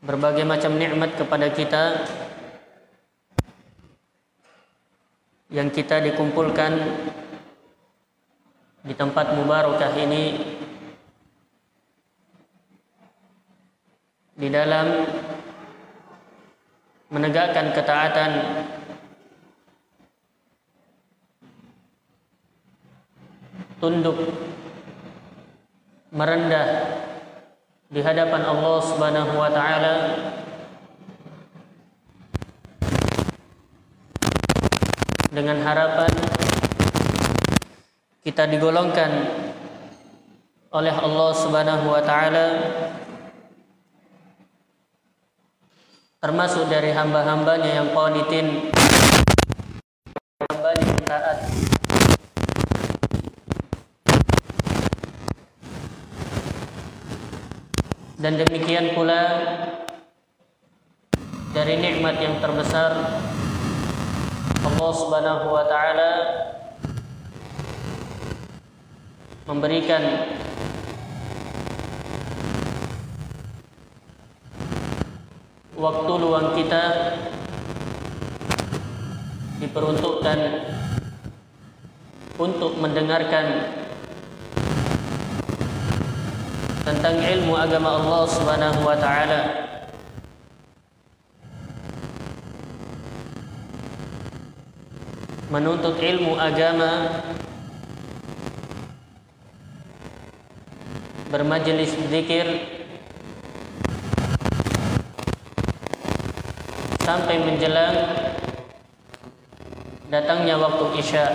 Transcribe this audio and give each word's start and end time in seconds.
berbagai 0.00 0.48
macam 0.48 0.80
nikmat 0.80 1.12
kepada 1.12 1.52
kita 1.52 2.08
yang 5.52 5.68
kita 5.68 6.00
dikumpulkan 6.00 6.72
di 8.80 8.96
tempat 8.96 9.36
mubarakah 9.36 9.92
ini 10.00 10.24
di 14.40 14.48
dalam 14.48 15.04
menegakkan 17.12 17.76
ketaatan 17.76 18.30
tunduk 23.76 24.16
merendah 26.08 26.68
di 27.90 27.98
hadapan 27.98 28.46
Allah 28.46 28.78
Subhanahu 28.86 29.32
wa 29.34 29.50
taala. 29.50 29.94
Dengan 35.30 35.58
harapan 35.62 36.10
kita 38.22 38.46
digolongkan 38.46 39.10
oleh 40.70 40.94
Allah 40.94 41.30
Subhanahu 41.34 41.86
wa 41.90 42.02
taala 42.02 42.46
termasuk 46.22 46.66
dari 46.70 46.94
hamba-hambanya 46.94 47.80
yang 47.82 47.88
qanitin 47.90 48.70
hamba 50.46 50.70
yang 50.78 50.94
taat 51.06 51.59
dan 58.20 58.36
demikian 58.36 58.92
pula 58.92 59.24
dari 61.56 61.80
nikmat 61.80 62.20
yang 62.20 62.36
terbesar 62.36 62.92
Allah 64.60 64.92
Subhanahu 64.92 65.46
wa 65.48 65.64
taala 65.64 66.12
memberikan 69.48 70.04
waktu 75.80 76.12
luang 76.20 76.52
kita 76.60 76.84
diperuntukkan 79.64 80.38
untuk 82.36 82.76
mendengarkan 82.76 83.46
tentang 86.90 87.22
ilmu 87.22 87.54
agama 87.54 88.02
Allah 88.02 88.22
Subhanahu 88.26 88.82
wa 88.82 88.98
taala. 88.98 89.40
Menuntut 95.54 96.02
ilmu 96.02 96.34
agama 96.34 97.22
bermajelis 101.30 101.94
zikir 102.10 102.58
sampai 107.06 107.38
menjelang 107.38 107.94
datangnya 110.10 110.58
waktu 110.58 110.84
Isya. 110.98 111.26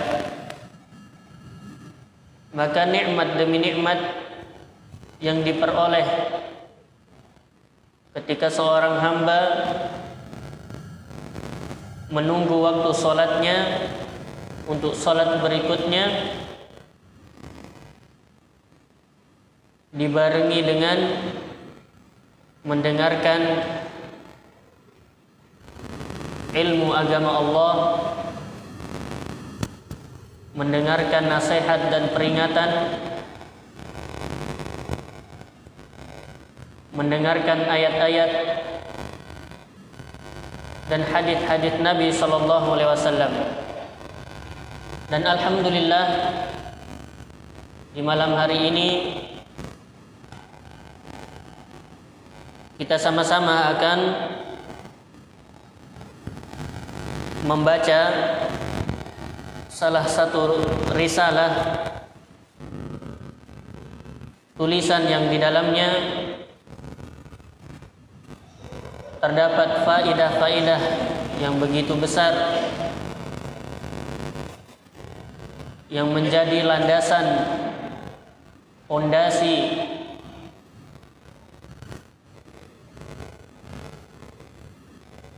Maka 2.52 2.84
nikmat 2.92 3.40
demi 3.40 3.56
nikmat 3.56 4.25
yang 5.26 5.42
diperoleh 5.42 6.06
ketika 8.14 8.46
seorang 8.46 9.02
hamba 9.02 9.42
menunggu 12.14 12.62
waktu 12.62 12.94
sholatnya 12.94 13.58
untuk 14.70 14.94
sholat 14.94 15.42
berikutnya 15.42 16.30
dibarengi 19.90 20.60
dengan 20.62 20.98
mendengarkan 22.62 23.40
ilmu 26.54 26.94
agama 26.94 27.30
Allah 27.42 27.74
mendengarkan 30.54 31.26
nasihat 31.26 31.90
dan 31.90 32.14
peringatan 32.14 32.70
mendengarkan 36.96 37.68
ayat-ayat 37.68 38.30
dan 40.88 41.04
hadis-hadis 41.04 41.76
Nabi 41.84 42.08
sallallahu 42.08 42.72
alaihi 42.72 42.88
wasallam. 42.88 43.32
Dan 45.06 45.22
alhamdulillah 45.22 46.06
di 47.94 48.00
malam 48.02 48.34
hari 48.34 48.72
ini 48.72 48.88
kita 52.80 52.98
sama-sama 52.98 53.76
akan 53.76 53.98
membaca 57.46 58.00
salah 59.70 60.08
satu 60.08 60.64
risalah 60.96 61.52
tulisan 64.56 65.04
yang 65.06 65.28
di 65.28 65.38
dalamnya 65.38 65.88
terdapat 69.26 69.82
faidah-faidah 69.82 70.82
yang 71.42 71.58
begitu 71.58 71.98
besar 71.98 72.30
yang 75.90 76.14
menjadi 76.14 76.62
landasan 76.62 77.26
fondasi 78.86 79.82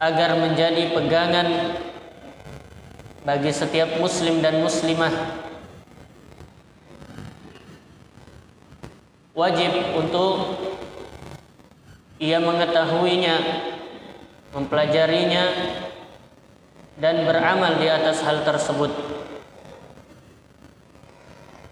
agar 0.05 0.37
menjadi 0.37 0.93
pegangan 0.93 1.49
bagi 3.25 3.57
setiap 3.57 3.97
muslim 3.97 4.45
dan 4.45 4.61
muslimah. 4.61 5.17
Wajib 9.33 9.73
untuk 9.97 10.61
ia 12.21 12.37
mengetahuinya 12.37 13.68
mempelajarinya 14.53 15.45
dan 16.99 17.23
beramal 17.29 17.79
di 17.79 17.87
atas 17.87 18.25
hal 18.25 18.43
tersebut. 18.43 18.91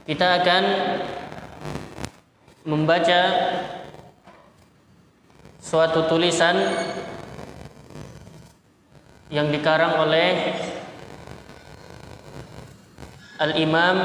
Kita 0.06 0.38
akan 0.38 0.64
membaca 2.62 3.20
suatu 5.58 6.06
tulisan 6.06 6.54
yang 9.34 9.50
dikarang 9.50 9.98
oleh 9.98 10.54
Al-Imam 13.42 13.98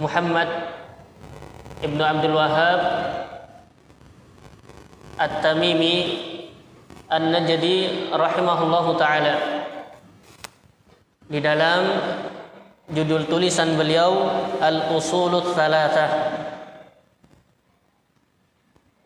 Muhammad 0.00 0.48
Ibnu 1.84 2.00
Abdul 2.00 2.32
Wahab 2.32 2.80
At-Tamimi 5.16 5.96
An-Najdi 7.08 8.12
rahimahullahu 8.12 9.00
taala. 9.00 9.34
Di 11.26 11.40
dalam 11.40 11.88
judul 12.92 13.24
tulisan 13.24 13.80
beliau 13.80 14.28
Al-Usulut 14.60 15.56
Thalathah 15.56 16.36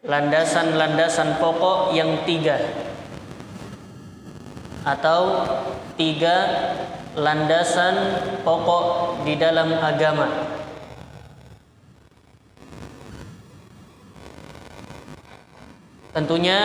landasan-landasan 0.02 1.38
pokok 1.38 1.94
yang 1.94 2.26
tiga. 2.26 2.58
Atau 4.82 5.46
tiga 5.94 6.36
landasan 7.14 8.18
pokok 8.42 9.22
di 9.22 9.38
dalam 9.38 9.78
agama. 9.78 10.59
Tentunya 16.10 16.58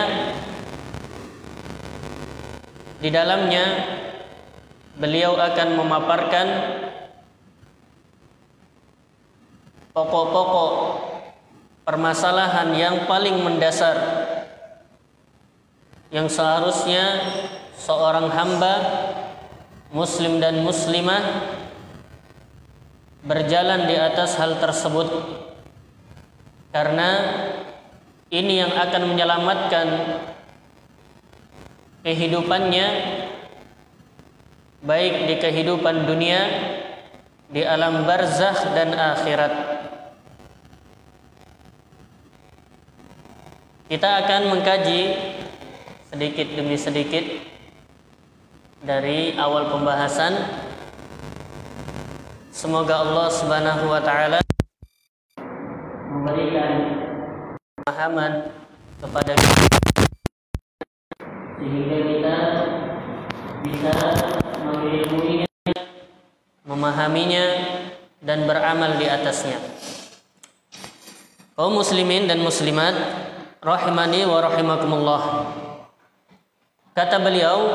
di 2.98 3.08
dalamnya 3.14 3.64
beliau 4.98 5.38
akan 5.38 5.68
memaparkan 5.78 6.48
pokok-pokok 9.94 10.72
permasalahan 11.86 12.74
yang 12.74 12.96
paling 13.06 13.38
mendasar 13.46 13.96
yang 16.10 16.26
seharusnya 16.26 17.22
seorang 17.78 18.26
hamba 18.32 18.74
muslim 19.94 20.42
dan 20.42 20.66
muslimah 20.66 21.22
berjalan 23.26 23.90
di 23.90 23.94
atas 23.98 24.38
hal 24.38 24.58
tersebut. 24.58 25.08
Karena 26.70 27.10
ini 28.30 28.58
yang 28.58 28.74
akan 28.74 29.02
menyelamatkan 29.14 29.86
kehidupannya 32.02 32.86
baik 34.82 35.14
di 35.30 35.34
kehidupan 35.38 36.06
dunia 36.06 36.40
di 37.50 37.62
alam 37.62 38.02
barzakh 38.02 38.74
dan 38.74 38.94
akhirat. 38.94 39.54
Kita 43.86 44.26
akan 44.26 44.50
mengkaji 44.50 45.02
sedikit 46.10 46.46
demi 46.58 46.74
sedikit 46.74 47.22
dari 48.82 49.38
awal 49.38 49.70
pembahasan. 49.70 50.34
Semoga 52.50 53.06
Allah 53.06 53.28
Subhanahu 53.30 53.84
wa 53.86 54.02
taala 54.02 54.42
memberikan 56.10 57.05
pemahaman 57.86 58.50
kepada 58.98 59.30
kita 59.38 59.78
sehingga 61.54 61.98
kita 62.02 62.36
bisa 63.62 63.94
mengilmuinya, 64.66 65.46
memahaminya 66.66 67.46
dan 68.26 68.42
beramal 68.50 68.98
di 68.98 69.06
atasnya. 69.06 69.62
Kaum 71.54 71.78
muslimin 71.78 72.26
dan 72.26 72.42
muslimat 72.42 72.98
rahimani 73.62 74.26
wa 74.26 74.42
rahimakumullah. 74.42 75.22
Kata 76.90 77.22
beliau, 77.22 77.70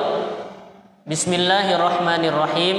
Bismillahirrahmanirrahim. 1.08 2.78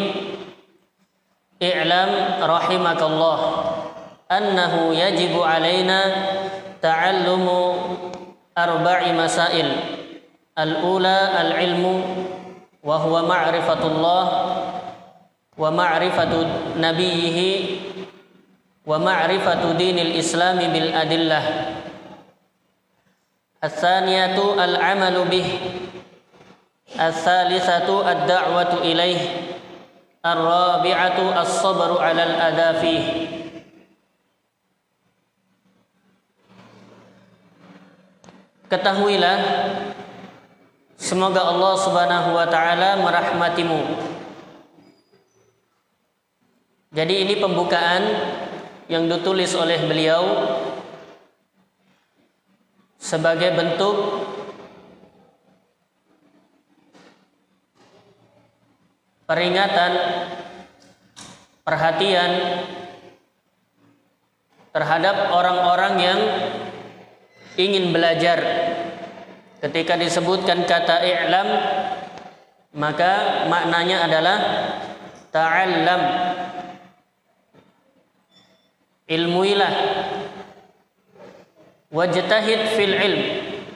I'lam 1.64 2.44
rahimakallah 2.44 3.38
annahu 4.28 4.92
yajibu 4.92 5.40
alaina 5.40 6.00
تعلم 6.82 7.46
أربع 8.58 9.12
مسائل. 9.12 9.76
الأولى 10.58 11.28
العلم 11.40 11.84
وهو 12.82 13.22
معرفة 13.26 13.86
الله 13.86 14.26
ومعرفة 15.58 16.46
نبيه 16.76 17.66
ومعرفة 18.86 19.72
دين 19.72 19.98
الإسلام 19.98 20.58
بالأدلة. 20.58 21.42
الثانية 23.64 24.64
العمل 24.64 25.24
به. 25.24 25.58
الثالثة 27.00 28.12
الدعوة 28.12 28.72
إليه. 28.82 29.20
الرابعة 30.26 31.42
الصبر 31.42 32.02
على 32.02 32.22
الأذى 32.22 32.80
فيه. 32.80 33.21
Ketahuilah 38.72 39.36
semoga 40.96 41.44
Allah 41.44 41.76
Subhanahu 41.76 42.32
wa 42.32 42.48
taala 42.48 43.04
merahmatimu. 43.04 43.80
Jadi 46.96 47.28
ini 47.28 47.36
pembukaan 47.36 48.00
yang 48.88 49.12
ditulis 49.12 49.52
oleh 49.60 49.76
beliau 49.84 50.24
sebagai 52.96 53.52
bentuk 53.52 54.24
peringatan 59.28 59.92
perhatian 61.60 62.30
terhadap 64.72 65.28
orang-orang 65.28 65.94
yang 66.00 66.20
ingin 67.56 67.92
belajar. 67.92 68.38
Ketika 69.62 69.94
disebutkan 69.94 70.66
kata 70.66 71.06
i'lam 71.06 71.48
maka 72.72 73.44
maknanya 73.46 74.08
adalah 74.08 74.38
ta'allam. 75.30 76.02
Ilmuilah. 79.06 79.74
Wajtahid 81.92 82.60
fil 82.72 82.96
ilm. 82.96 83.22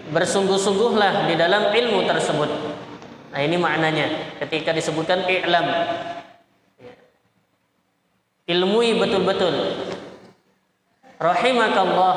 Bersungguh-sungguhlah 0.07 1.29
di 1.29 1.35
dalam 1.37 1.75
ilmu 1.77 2.09
tersebut. 2.09 2.51
Nah 3.31 3.41
ini 3.45 3.61
maknanya. 3.61 4.39
Ketika 4.41 4.73
disebutkan 4.73 5.29
i'lam. 5.29 5.67
Ilmui 8.47 8.95
betul-betul 8.97 9.86
rahimakallah. 11.17 12.15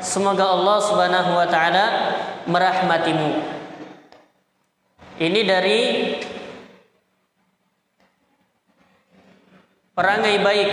Semoga 0.00 0.44
Allah 0.48 0.78
Subhanahu 0.80 1.30
wa 1.36 1.46
taala 1.48 1.84
merahmatimu. 2.48 3.30
Ini 5.20 5.40
dari 5.44 5.80
perangai 9.92 10.40
baik 10.40 10.70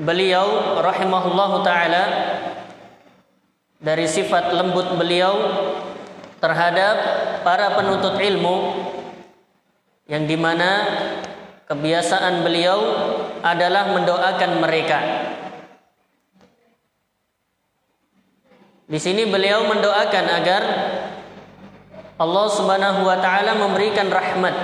beliau 0.00 0.80
rahimahullahu 0.80 1.60
taala 1.60 2.04
dari 3.76 4.08
sifat 4.08 4.56
lembut 4.56 4.96
beliau 4.96 5.36
terhadap 6.40 6.96
para 7.44 7.76
penuntut 7.76 8.16
ilmu 8.16 8.88
yang 10.08 10.24
di 10.24 10.40
mana 10.40 10.88
kebiasaan 11.68 12.40
beliau 12.40 12.80
adalah 13.44 13.92
mendoakan 13.92 14.52
mereka 14.64 14.98
Di 18.88 18.96
sini 18.96 19.28
beliau 19.28 19.68
mendoakan 19.68 20.26
agar 20.32 20.62
Allah 22.16 22.46
Subhanahu 22.48 23.04
wa 23.04 23.20
taala 23.20 23.52
memberikan 23.52 24.08
rahmat 24.08 24.56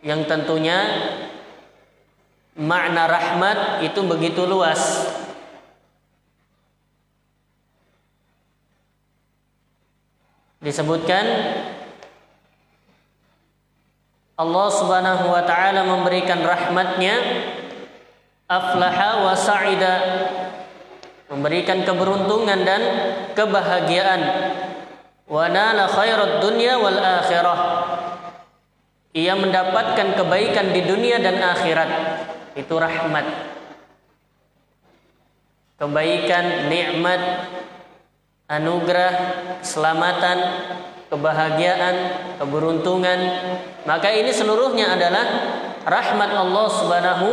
yang 0.00 0.24
tentunya 0.24 0.80
makna 2.56 3.04
rahmat 3.04 3.84
itu 3.84 4.00
begitu 4.08 4.48
luas. 4.48 5.12
Disebutkan 10.64 11.24
Allah 14.40 14.68
Subhanahu 14.72 15.28
wa 15.28 15.44
taala 15.44 15.84
memberikan 15.84 16.40
rahmatnya 16.40 17.16
aflaha 18.50 19.22
wa 19.22 19.34
sa'ida. 19.38 19.94
Memberikan 21.30 21.86
keberuntungan 21.86 22.66
dan 22.66 22.82
kebahagiaan. 23.38 24.22
Wa 25.30 25.46
nala 25.46 25.86
khairat 25.86 26.42
dunya 26.42 26.74
wal 26.74 26.98
akhirah. 26.98 27.58
Ia 29.14 29.38
mendapatkan 29.38 30.18
kebaikan 30.18 30.74
di 30.74 30.82
dunia 30.82 31.22
dan 31.22 31.38
akhirat. 31.38 31.90
Itu 32.58 32.82
rahmat. 32.82 33.26
Kebaikan 35.78 36.66
nikmat 36.66 37.46
anugerah 38.50 39.12
keselamatan 39.62 40.38
kebahagiaan 41.14 41.96
keberuntungan. 42.42 43.18
Maka 43.86 44.10
ini 44.10 44.34
seluruhnya 44.34 44.98
adalah 44.98 45.26
rahmat 45.84 46.30
Allah 46.34 46.66
Subhanahu 46.68 47.28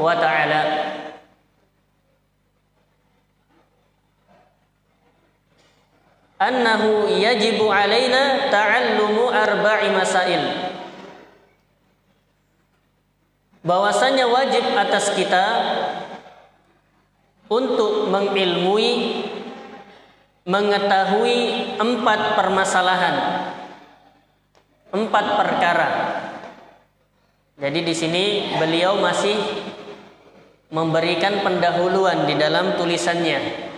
wa 0.00 0.14
taala. 0.16 0.62
Annahu 6.40 7.12
yajibu 7.20 7.68
alaina 7.68 8.48
ta'allumu 8.48 9.28
arba'i 9.28 9.92
masail. 9.92 10.72
Bahwasanya 13.60 14.24
wajib 14.24 14.64
atas 14.72 15.12
kita 15.12 15.46
untuk 17.52 18.08
mengilmui 18.08 19.20
mengetahui 20.48 21.38
empat 21.76 22.20
permasalahan 22.40 23.16
empat 24.90 25.26
perkara 25.36 25.90
jadi 27.60 27.84
di 27.84 27.92
sini 27.92 28.24
beliau 28.56 28.96
masih 28.96 29.36
memberikan 30.72 31.44
pendahuluan 31.44 32.24
di 32.24 32.32
dalam 32.40 32.80
tulisannya. 32.80 33.68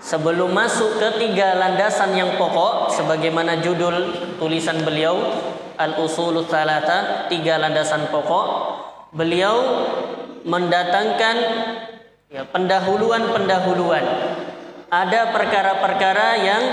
Sebelum 0.00 0.48
masuk 0.48 0.96
ke 0.96 1.08
tiga 1.20 1.60
landasan 1.60 2.16
yang 2.16 2.40
pokok 2.40 2.88
sebagaimana 2.96 3.60
judul 3.60 4.16
tulisan 4.40 4.80
beliau 4.80 5.12
Al-Usulul 5.76 6.48
Thalatha, 6.48 7.28
tiga 7.28 7.60
landasan 7.60 8.08
pokok, 8.08 8.48
beliau 9.12 9.60
mendatangkan 10.48 11.36
ya 12.32 12.48
pendahuluan-pendahuluan. 12.48 14.04
Ada 14.88 15.36
perkara-perkara 15.36 16.28
yang 16.40 16.64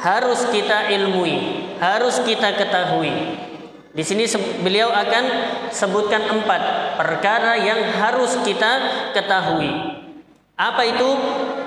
harus 0.00 0.40
kita 0.48 0.88
ilmui, 0.88 1.68
harus 1.84 2.16
kita 2.24 2.56
ketahui 2.56 3.52
Di 3.94 4.02
sini 4.02 4.26
beliau 4.58 4.90
akan 4.90 5.24
sebutkan 5.70 6.26
empat 6.26 6.62
perkara 6.98 7.54
yang 7.62 7.94
harus 7.94 8.42
kita 8.42 8.72
ketahui. 9.14 9.70
Apa 10.58 10.82
itu? 10.82 11.10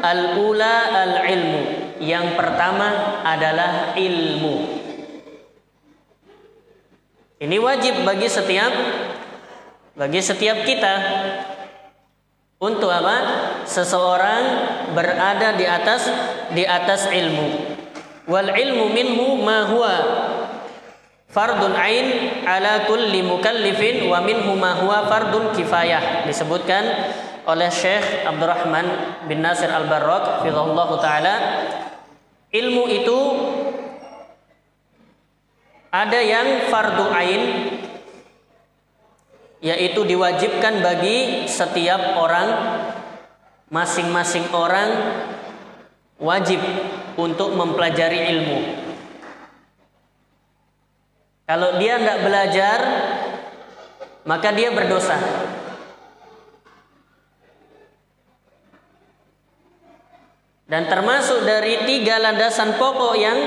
Al-ula 0.03 0.91
al-ilmu. 0.91 1.63
Yang 2.03 2.36
pertama 2.36 3.19
adalah 3.24 3.96
ilmu. 3.96 4.55
Ini 7.39 7.57
wajib 7.63 8.03
bagi 8.03 8.27
setiap 8.27 8.74
bagi 9.96 10.19
setiap 10.19 10.67
kita 10.67 10.96
untuk 12.60 12.91
apa? 12.91 13.17
Seseorang 13.63 14.43
berada 14.91 15.55
di 15.55 15.63
atas 15.63 16.12
di 16.51 16.67
atas 16.67 17.07
ilmu. 17.07 17.48
Wal 18.27 18.51
ilmu 18.51 18.91
minhu 18.91 19.39
ma 19.39 19.63
huwa 19.63 19.96
fardun 21.27 21.75
ain 21.75 22.07
ala 22.48 22.88
kulli 22.88 23.22
mukallifin 23.22 24.07
wa 24.07 24.24
minhu 24.24 24.55
ma 24.55 24.79
huwa 24.79 25.05
fardun 25.12 25.51
kifayah. 25.53 26.25
Disebutkan 26.25 26.84
oleh 27.48 27.72
Syekh 27.72 28.27
Abdurrahman 28.27 28.86
bin 29.31 29.39
Nasir 29.39 29.72
Al-Barrak 29.72 30.43
fidhullah 30.43 30.89
taala 31.00 31.36
ilmu 32.51 32.84
itu 32.91 33.19
ada 35.88 36.19
yang 36.19 36.67
fardu 36.67 37.07
ain 37.15 37.43
yaitu 39.63 40.03
diwajibkan 40.03 40.84
bagi 40.84 41.48
setiap 41.50 42.19
orang 42.19 42.50
masing-masing 43.72 44.46
orang 44.53 44.89
wajib 46.19 46.62
untuk 47.17 47.55
mempelajari 47.55 48.27
ilmu 48.38 48.87
kalau 51.48 51.80
dia 51.80 51.96
tidak 51.96 52.27
belajar, 52.27 52.80
maka 54.27 54.51
dia 54.51 54.68
berdosa. 54.75 55.16
Dan 60.68 60.92
termasuk 60.92 61.48
dari 61.48 61.88
tiga 61.88 62.20
landasan 62.20 62.75
pokok 62.75 63.16
yang 63.16 63.39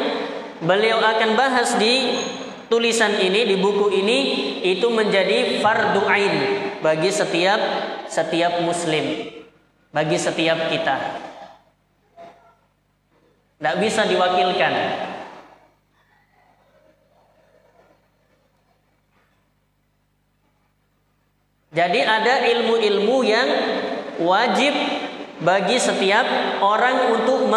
beliau 0.64 0.96
akan 1.04 1.36
bahas 1.36 1.76
di 1.76 2.16
tulisan 2.72 3.20
ini, 3.20 3.44
di 3.44 3.60
buku 3.60 3.92
ini, 3.92 4.18
itu 4.64 4.88
menjadi 4.88 5.60
fardu 5.60 6.00
ain 6.08 6.34
bagi 6.80 7.12
setiap 7.12 7.60
setiap 8.08 8.64
muslim, 8.64 9.36
bagi 9.92 10.16
setiap 10.16 10.72
kita. 10.72 10.96
Tidak 13.60 13.76
bisa 13.76 14.08
diwakilkan. 14.08 14.72
Jadi 21.80 22.04
ada 22.04 22.44
ilmu-ilmu 22.44 23.24
yang 23.24 23.48
wajib 24.20 24.76
bagi 25.40 25.80
setiap 25.80 26.60
orang 26.60 27.16
untuk 27.16 27.48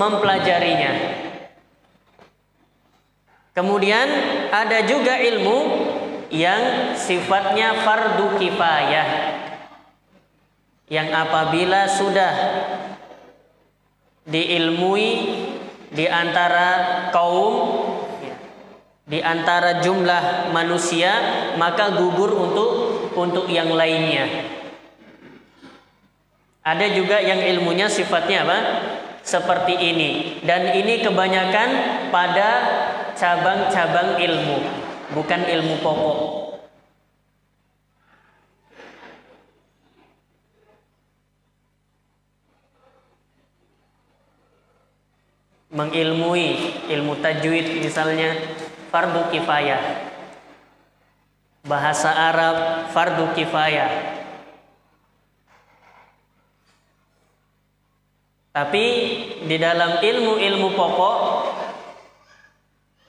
mempelajarinya. 0.00 1.20
Kemudian 3.52 4.08
ada 4.48 4.88
juga 4.88 5.20
ilmu 5.20 5.58
yang 6.32 6.96
sifatnya 6.96 7.84
fardu 7.84 8.40
kifayah. 8.40 9.08
Yang 10.88 11.08
apabila 11.12 11.92
sudah 11.92 12.32
diilmui 14.24 15.10
di 15.92 16.08
antara 16.08 16.68
kaum 17.12 17.84
di 19.04 19.20
antara 19.20 19.84
jumlah 19.84 20.52
manusia 20.56 21.12
maka 21.60 21.92
gugur 21.92 22.32
untuk 22.32 22.87
untuk 23.18 23.50
yang 23.50 23.74
lainnya. 23.74 24.46
Ada 26.62 26.86
juga 26.94 27.18
yang 27.18 27.42
ilmunya 27.42 27.90
sifatnya 27.90 28.44
apa? 28.44 28.58
Seperti 29.24 29.76
ini 29.76 30.40
dan 30.46 30.72
ini 30.72 31.04
kebanyakan 31.04 31.68
pada 32.08 32.48
cabang-cabang 33.12 34.16
ilmu, 34.16 34.56
bukan 35.12 35.40
ilmu 35.44 35.74
pokok. 35.84 36.18
Mengilmui 45.68 46.48
ilmu 46.88 47.20
tajwid 47.20 47.84
misalnya 47.84 48.32
fardu 48.88 49.28
kifayah. 49.28 50.07
Bahasa 51.68 52.08
Arab 52.08 52.88
fardu 52.90 53.36
kifayah. 53.36 54.16
Tapi 58.56 58.86
di 59.46 59.56
dalam 59.60 60.02
ilmu-ilmu 60.02 60.74
pokok 60.74 61.18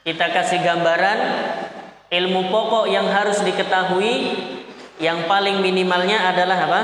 kita 0.06 0.30
kasih 0.30 0.62
gambaran 0.62 1.20
ilmu 2.12 2.54
pokok 2.54 2.86
yang 2.92 3.10
harus 3.10 3.42
diketahui 3.42 4.38
yang 5.00 5.26
paling 5.26 5.64
minimalnya 5.64 6.30
adalah 6.30 6.58
apa? 6.70 6.82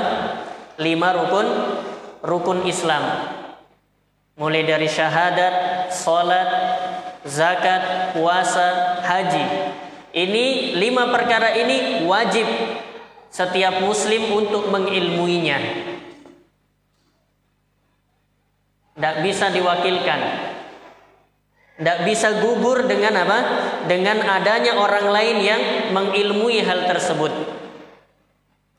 Lima 0.80 1.12
rukun 1.12 1.46
rukun 2.24 2.64
Islam. 2.64 3.04
Mulai 4.36 4.68
dari 4.68 4.88
syahadat, 4.88 5.88
salat, 5.92 6.50
zakat, 7.24 8.12
puasa, 8.12 9.00
haji. 9.00 9.46
Ini 10.16 10.72
lima 10.80 11.12
perkara 11.12 11.52
ini 11.52 12.08
wajib 12.08 12.48
setiap 13.28 13.84
muslim 13.84 14.32
untuk 14.32 14.72
mengilmuinya. 14.72 15.60
Tidak 18.96 19.16
bisa 19.20 19.52
diwakilkan. 19.52 20.20
Tidak 21.76 21.98
bisa 22.08 22.40
gugur 22.40 22.88
dengan 22.88 23.12
apa? 23.28 23.38
Dengan 23.84 24.24
adanya 24.24 24.80
orang 24.80 25.12
lain 25.12 25.36
yang 25.44 25.62
mengilmui 25.92 26.64
hal 26.64 26.88
tersebut. 26.88 27.36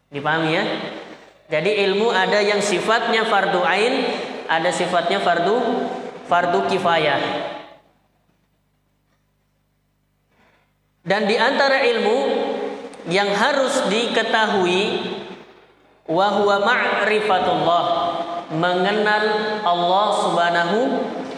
Dipahami 0.10 0.58
ya? 0.58 0.66
Jadi 1.54 1.86
ilmu 1.86 2.10
ada 2.10 2.42
yang 2.42 2.66
sifatnya 2.66 3.30
fardu 3.30 3.62
ain, 3.62 3.94
ada 4.50 4.74
sifatnya 4.74 5.22
fardu 5.22 5.86
fardu 6.26 6.66
kifayah. 6.66 7.22
Dan 11.08 11.24
di 11.24 11.40
antara 11.40 11.88
ilmu 11.88 12.20
yang 13.08 13.32
harus 13.32 13.88
diketahui 13.88 15.16
wa 16.04 16.28
huwa 16.36 16.68
ma'rifatullah 16.68 17.86
mengenal 18.52 19.26
Allah 19.64 20.08
Subhanahu 20.28 20.80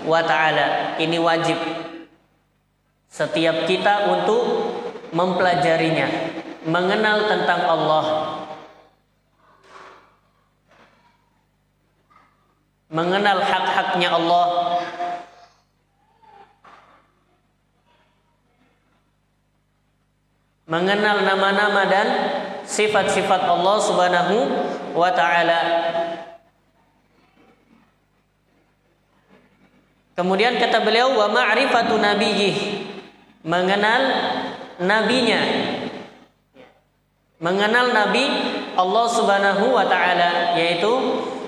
wa 0.09 0.21
taala. 0.25 0.97
Ini 0.97 1.21
wajib 1.21 1.57
setiap 3.09 3.69
kita 3.69 4.09
untuk 4.09 4.73
mempelajarinya, 5.13 6.07
mengenal 6.65 7.29
tentang 7.29 7.61
Allah. 7.65 8.05
Mengenal 12.89 13.45
hak-haknya 13.45 14.09
Allah, 14.17 14.45
mengenal 20.69 21.25
nama-nama 21.25 21.89
dan 21.89 22.07
sifat-sifat 22.61 23.41
Allah 23.49 23.77
Subhanahu 23.81 24.37
wa 24.93 25.09
taala. 25.09 25.61
Kemudian 30.13 30.61
kata 30.61 30.85
beliau 30.85 31.17
wa 31.17 31.33
ma'rifatu 31.33 31.97
nabiyih 31.97 32.85
mengenal 33.41 34.01
nabinya. 34.77 35.41
Mengenal 37.39 37.95
nabi 37.95 38.29
Allah 38.77 39.05
Subhanahu 39.09 39.73
wa 39.73 39.89
taala 39.89 40.53
yaitu 40.59 40.91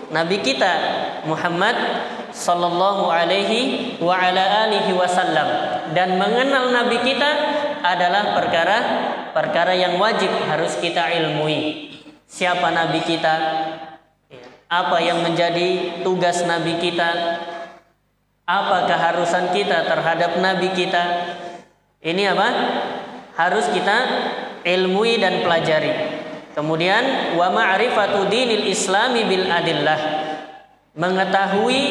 nabi 0.09 0.41
kita 0.41 0.73
Muhammad 1.29 1.77
sallallahu 2.31 3.11
alaihi 3.11 3.99
wa 3.99 4.15
ala 4.15 4.65
alihi 4.65 4.95
wasallam 4.95 5.47
dan 5.91 6.15
mengenal 6.15 6.71
nabi 6.71 7.03
kita 7.03 7.29
adalah 7.81 8.37
perkara 8.37 8.77
perkara 9.33 9.73
yang 9.75 9.97
wajib 9.97 10.29
harus 10.47 10.77
kita 10.77 11.09
ilmui. 11.11 11.91
Siapa 12.31 12.71
nabi 12.71 13.03
kita? 13.03 13.35
Apa 14.71 15.03
yang 15.03 15.19
menjadi 15.19 15.99
tugas 15.99 16.47
nabi 16.47 16.79
kita? 16.79 17.09
Apa 18.47 18.87
keharusan 18.87 19.51
kita 19.51 19.83
terhadap 19.83 20.39
nabi 20.39 20.71
kita? 20.71 21.03
Ini 21.99 22.31
apa? 22.31 22.49
Harus 23.35 23.67
kita 23.69 23.97
ilmui 24.63 25.19
dan 25.19 25.43
pelajari. 25.43 26.23
Kemudian 26.51 27.35
wa 27.39 27.47
ma'rifatu 27.51 28.27
dinil 28.27 28.67
islami 28.67 29.27
bil 29.27 29.47
adillah. 29.47 29.99
Mengetahui 30.95 31.83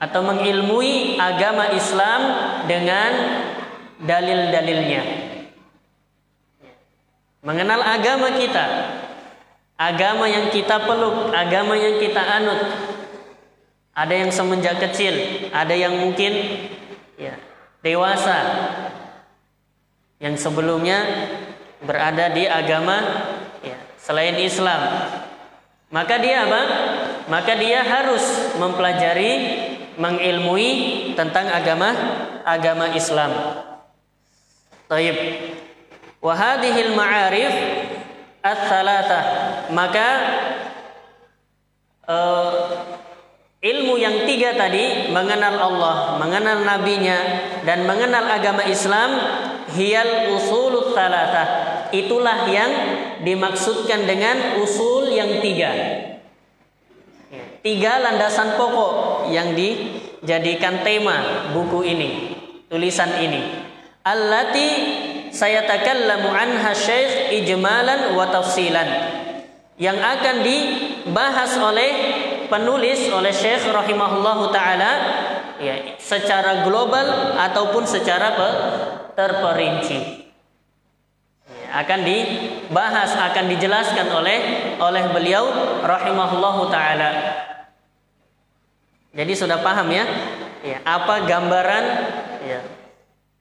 atau 0.00 0.24
mengilmui 0.24 1.20
agama 1.20 1.72
Islam 1.76 2.20
dengan 2.64 3.12
dalil-dalilnya. 4.00 5.02
mengenal 7.40 7.80
agama 7.80 8.36
kita, 8.36 8.64
agama 9.80 10.28
yang 10.28 10.52
kita 10.52 10.76
peluk, 10.84 11.32
agama 11.32 11.72
yang 11.72 11.96
kita 11.96 12.20
anut. 12.20 12.60
Ada 13.96 14.14
yang 14.24 14.30
semenjak 14.32 14.76
kecil, 14.76 15.48
ada 15.48 15.72
yang 15.72 15.96
mungkin 15.96 16.32
ya, 17.16 17.36
dewasa 17.80 18.38
yang 20.20 20.36
sebelumnya 20.36 21.00
berada 21.80 22.28
di 22.32 22.44
agama 22.44 23.00
ya, 23.64 23.76
selain 23.96 24.36
Islam. 24.36 25.10
Maka 25.90 26.20
dia 26.20 26.44
apa? 26.44 26.62
Maka 27.26 27.56
dia 27.56 27.82
harus 27.82 28.54
mempelajari, 28.60 29.32
mengilmui 29.96 31.12
tentang 31.16 31.50
agama 31.50 31.92
agama 32.44 32.94
Islam. 32.94 33.32
Taib. 34.90 35.16
Wahadihil 36.18 36.98
ma'arif 36.98 37.54
as-salatah. 38.42 39.24
Maka 39.70 40.08
uh, 42.10 42.50
ilmu 43.62 43.94
yang 44.02 44.26
tiga 44.26 44.58
tadi 44.58 45.14
mengenal 45.14 45.54
Allah, 45.62 46.18
mengenal 46.18 46.66
nabinya 46.66 47.18
dan 47.62 47.86
mengenal 47.86 48.26
agama 48.26 48.66
Islam 48.66 49.14
hiyal 49.70 50.34
usulut 50.34 50.90
salatah. 50.90 51.86
Itulah 51.94 52.50
yang 52.50 52.72
dimaksudkan 53.22 54.10
dengan 54.10 54.58
usul 54.58 55.14
yang 55.14 55.38
tiga. 55.38 55.70
Tiga 57.62 58.02
landasan 58.02 58.58
pokok 58.58 59.28
yang 59.30 59.54
dijadikan 59.54 60.82
tema 60.82 61.46
buku 61.54 61.86
ini, 61.86 62.10
tulisan 62.66 63.14
ini. 63.22 63.69
Allati 64.10 64.70
saya 65.30 65.62
takallamu 65.70 66.34
anha 66.34 66.74
syekh 66.74 67.30
ijmalan 67.30 68.18
wa 68.18 68.26
tafsilan. 68.26 68.88
Yang 69.78 69.98
akan 70.02 70.36
dibahas 70.42 71.54
oleh 71.56 71.90
penulis 72.50 73.06
oleh 73.14 73.30
Syekh 73.32 73.70
rahimahullahu 73.70 74.52
taala 74.52 74.92
ya 75.62 75.96
secara 75.96 76.66
global 76.66 77.38
ataupun 77.38 77.88
secara 77.88 78.34
terperinci 79.16 80.20
akan 81.70 82.00
dibahas 82.02 83.14
akan 83.14 83.44
dijelaskan 83.46 84.10
oleh 84.10 84.38
oleh 84.82 85.04
beliau 85.14 85.46
rahimahullahu 85.86 86.66
taala. 86.68 87.10
Jadi 89.14 89.32
sudah 89.38 89.62
paham 89.62 89.86
ya? 89.90 90.04
Ya, 90.60 90.78
apa 90.84 91.24
gambaran 91.24 91.84
ya, 92.44 92.60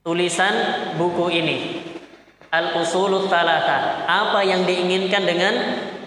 tulisan 0.10 0.54
buku 0.98 1.30
ini? 1.30 1.58
Al-Usulut 2.50 3.30
Talata. 3.30 4.10
Apa 4.10 4.42
yang 4.42 4.66
diinginkan 4.66 5.22
dengan 5.22 5.54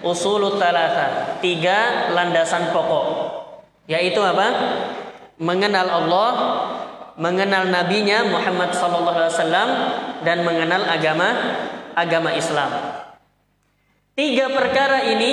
Usulut 0.02 0.58
Talata? 0.58 1.38
Tiga 1.38 2.10
landasan 2.10 2.74
pokok. 2.74 3.06
Yaitu 3.86 4.18
apa? 4.18 4.50
Mengenal 5.38 5.86
Allah, 5.86 6.30
mengenal 7.14 7.70
nabinya 7.70 8.26
Muhammad 8.26 8.74
sallallahu 8.74 9.14
alaihi 9.22 9.34
wasallam 9.38 9.70
dan 10.26 10.42
mengenal 10.42 10.82
agama 10.82 11.28
agama 11.94 12.34
Islam. 12.34 12.74
Tiga 14.18 14.50
perkara 14.50 15.06
ini 15.14 15.32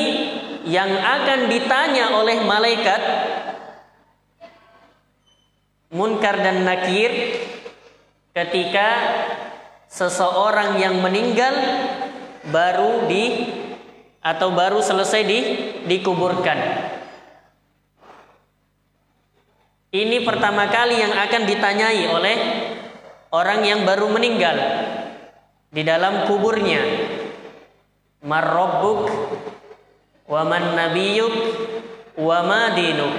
yang 0.70 0.94
akan 0.94 1.50
ditanya 1.50 2.22
oleh 2.22 2.46
malaikat 2.46 3.02
Munkar 5.90 6.38
dan 6.38 6.70
Nakir 6.70 7.10
ketika 8.40 8.88
seseorang 9.92 10.80
yang 10.80 11.04
meninggal 11.04 11.52
baru 12.48 13.04
di 13.12 13.52
atau 14.24 14.56
baru 14.56 14.80
selesai 14.80 15.22
di 15.28 15.40
dikuburkan. 15.84 16.60
Ini 19.90 20.22
pertama 20.22 20.70
kali 20.70 21.02
yang 21.02 21.12
akan 21.18 21.42
ditanyai 21.50 22.04
oleh 22.14 22.38
orang 23.34 23.66
yang 23.66 23.82
baru 23.84 24.08
meninggal 24.08 24.56
di 25.74 25.82
dalam 25.84 26.30
kuburnya. 26.30 26.80
Marrabbuk 28.20 29.08
wa 30.28 30.42
man 30.46 30.76
nabiyyuk 30.78 31.36
wa 32.20 32.40
ma 32.46 32.76
dinuk? 32.78 33.16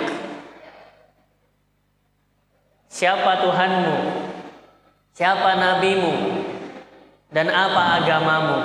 Siapa 2.87 3.41
Tuhanmu 3.43 4.30
siapa 5.17 5.59
nabimu 5.59 6.15
dan 7.31 7.51
apa 7.51 7.83
agamamu 8.03 8.61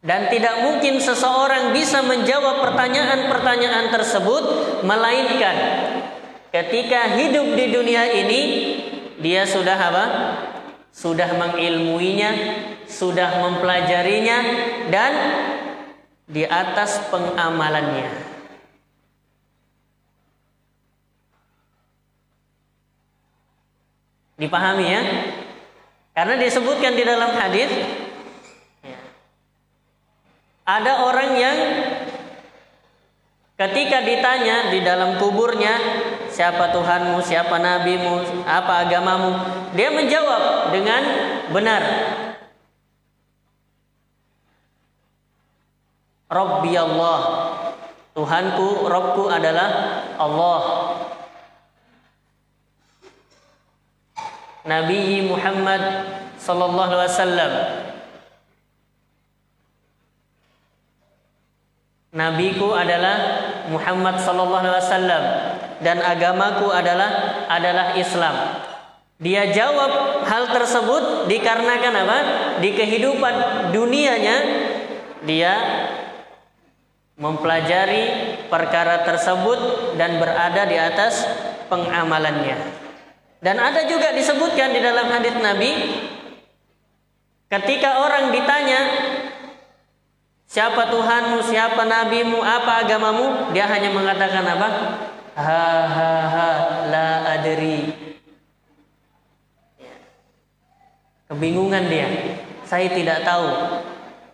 dan 0.00 0.32
tidak 0.32 0.64
mungkin 0.64 0.96
seseorang 0.96 1.76
bisa 1.76 2.00
menjawab 2.00 2.64
pertanyaan-pertanyaan 2.64 3.92
tersebut 3.92 4.44
melainkan 4.86 5.56
ketika 6.50 7.20
hidup 7.20 7.52
di 7.54 7.66
dunia 7.68 8.04
ini 8.08 8.42
dia 9.20 9.44
sudah 9.44 9.76
apa? 9.76 10.04
Sudah 10.90 11.36
mengilmuinya, 11.36 12.32
sudah 12.88 13.44
mempelajarinya 13.46 14.38
dan 14.88 15.12
di 16.24 16.42
atas 16.48 16.98
pengamalannya. 17.12 18.29
Dipahami 24.40 24.86
ya? 24.88 25.02
Karena 26.16 26.40
disebutkan 26.40 26.96
di 26.96 27.04
dalam 27.04 27.36
hadis 27.36 27.68
ada 30.64 31.04
orang 31.04 31.30
yang 31.36 31.56
ketika 33.60 34.00
ditanya 34.00 34.72
di 34.72 34.80
dalam 34.80 35.20
kuburnya 35.20 35.76
siapa 36.32 36.72
Tuhanmu, 36.72 37.20
siapa 37.20 37.60
nabimu, 37.60 38.46
apa 38.48 38.88
agamamu? 38.88 39.32
Dia 39.76 39.92
menjawab 39.92 40.72
dengan 40.72 41.02
benar. 41.52 41.82
Rabbi 46.30 46.72
Allah. 46.78 47.20
Tuhanku, 48.14 48.86
Robku 48.86 49.30
adalah 49.30 50.02
Allah. 50.18 50.62
Nabi 54.64 55.24
Muhammad 55.24 55.82
sallallahu 56.36 56.92
alaihi 56.92 57.08
wasallam 57.08 57.52
Nabiku 62.10 62.74
adalah 62.74 63.16
Muhammad 63.70 64.18
sallallahu 64.18 64.66
alaihi 64.66 64.82
wasallam 64.82 65.22
dan 65.78 66.02
agamaku 66.02 66.66
adalah 66.66 67.46
adalah 67.46 67.94
Islam. 67.94 68.34
Dia 69.22 69.54
jawab 69.54 70.24
hal 70.26 70.50
tersebut 70.50 71.30
dikarenakan 71.30 71.94
apa? 72.02 72.18
Di 72.58 72.74
kehidupan 72.74 73.34
dunianya 73.70 74.38
dia 75.22 75.54
mempelajari 77.14 78.02
perkara 78.50 79.06
tersebut 79.06 79.94
dan 79.94 80.18
berada 80.18 80.66
di 80.66 80.74
atas 80.82 81.30
pengamalannya. 81.70 82.79
Dan 83.40 83.56
ada 83.56 83.88
juga 83.88 84.12
disebutkan 84.12 84.76
di 84.76 84.84
dalam 84.84 85.08
hadis 85.08 85.32
Nabi 85.40 85.72
ketika 87.48 88.04
orang 88.04 88.28
ditanya 88.36 88.80
siapa 90.44 90.92
Tuhanmu, 90.92 91.40
siapa 91.48 91.88
nabimu, 91.88 92.44
apa 92.44 92.84
agamamu, 92.84 93.48
dia 93.56 93.64
hanya 93.64 93.96
mengatakan 93.96 94.44
apa? 94.44 94.68
ha 95.40 95.68
ha 95.88 96.12
ha 96.28 96.50
la 96.92 97.40
adri. 97.40 97.96
Kebingungan 101.32 101.88
dia. 101.88 102.08
Saya 102.68 102.92
tidak 102.92 103.24
tahu. 103.24 103.48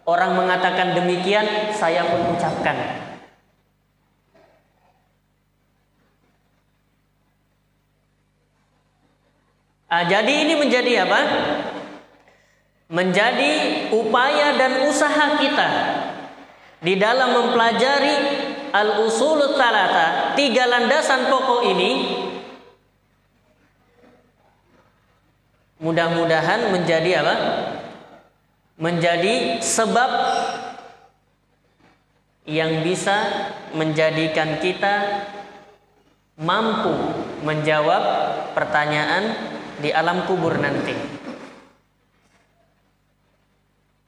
Orang 0.07 0.35
mengatakan 0.35 0.99
demikian 0.99 1.71
saya 1.75 2.07
pun 2.07 2.35
ucapkan 2.35 3.06
Ah, 9.87 10.03
jadi 10.03 10.43
ini 10.43 10.59
menjadi 10.59 11.07
apa? 11.07 11.21
Menjadi 12.91 13.53
upaya 13.95 14.59
dan 14.59 14.91
usaha 14.91 15.39
kita 15.39 15.69
di 16.83 16.99
dalam 16.99 17.35
mempelajari 17.35 18.17
al-usul 18.75 19.55
talata, 19.55 20.35
tiga 20.35 20.67
landasan 20.67 21.31
pokok 21.31 21.71
ini 21.71 21.91
mudah-mudahan 25.79 26.75
menjadi 26.75 27.23
apa? 27.23 27.37
Menjadi 28.77 29.63
sebab 29.63 30.11
yang 32.47 32.83
bisa 32.83 33.17
menjadikan 33.71 34.59
kita 34.59 35.27
mampu 36.39 36.93
menjawab 37.43 38.03
pertanyaan 38.53 39.56
di 39.81 39.93
alam 39.93 40.25
kubur 40.25 40.57
nanti. 40.57 41.17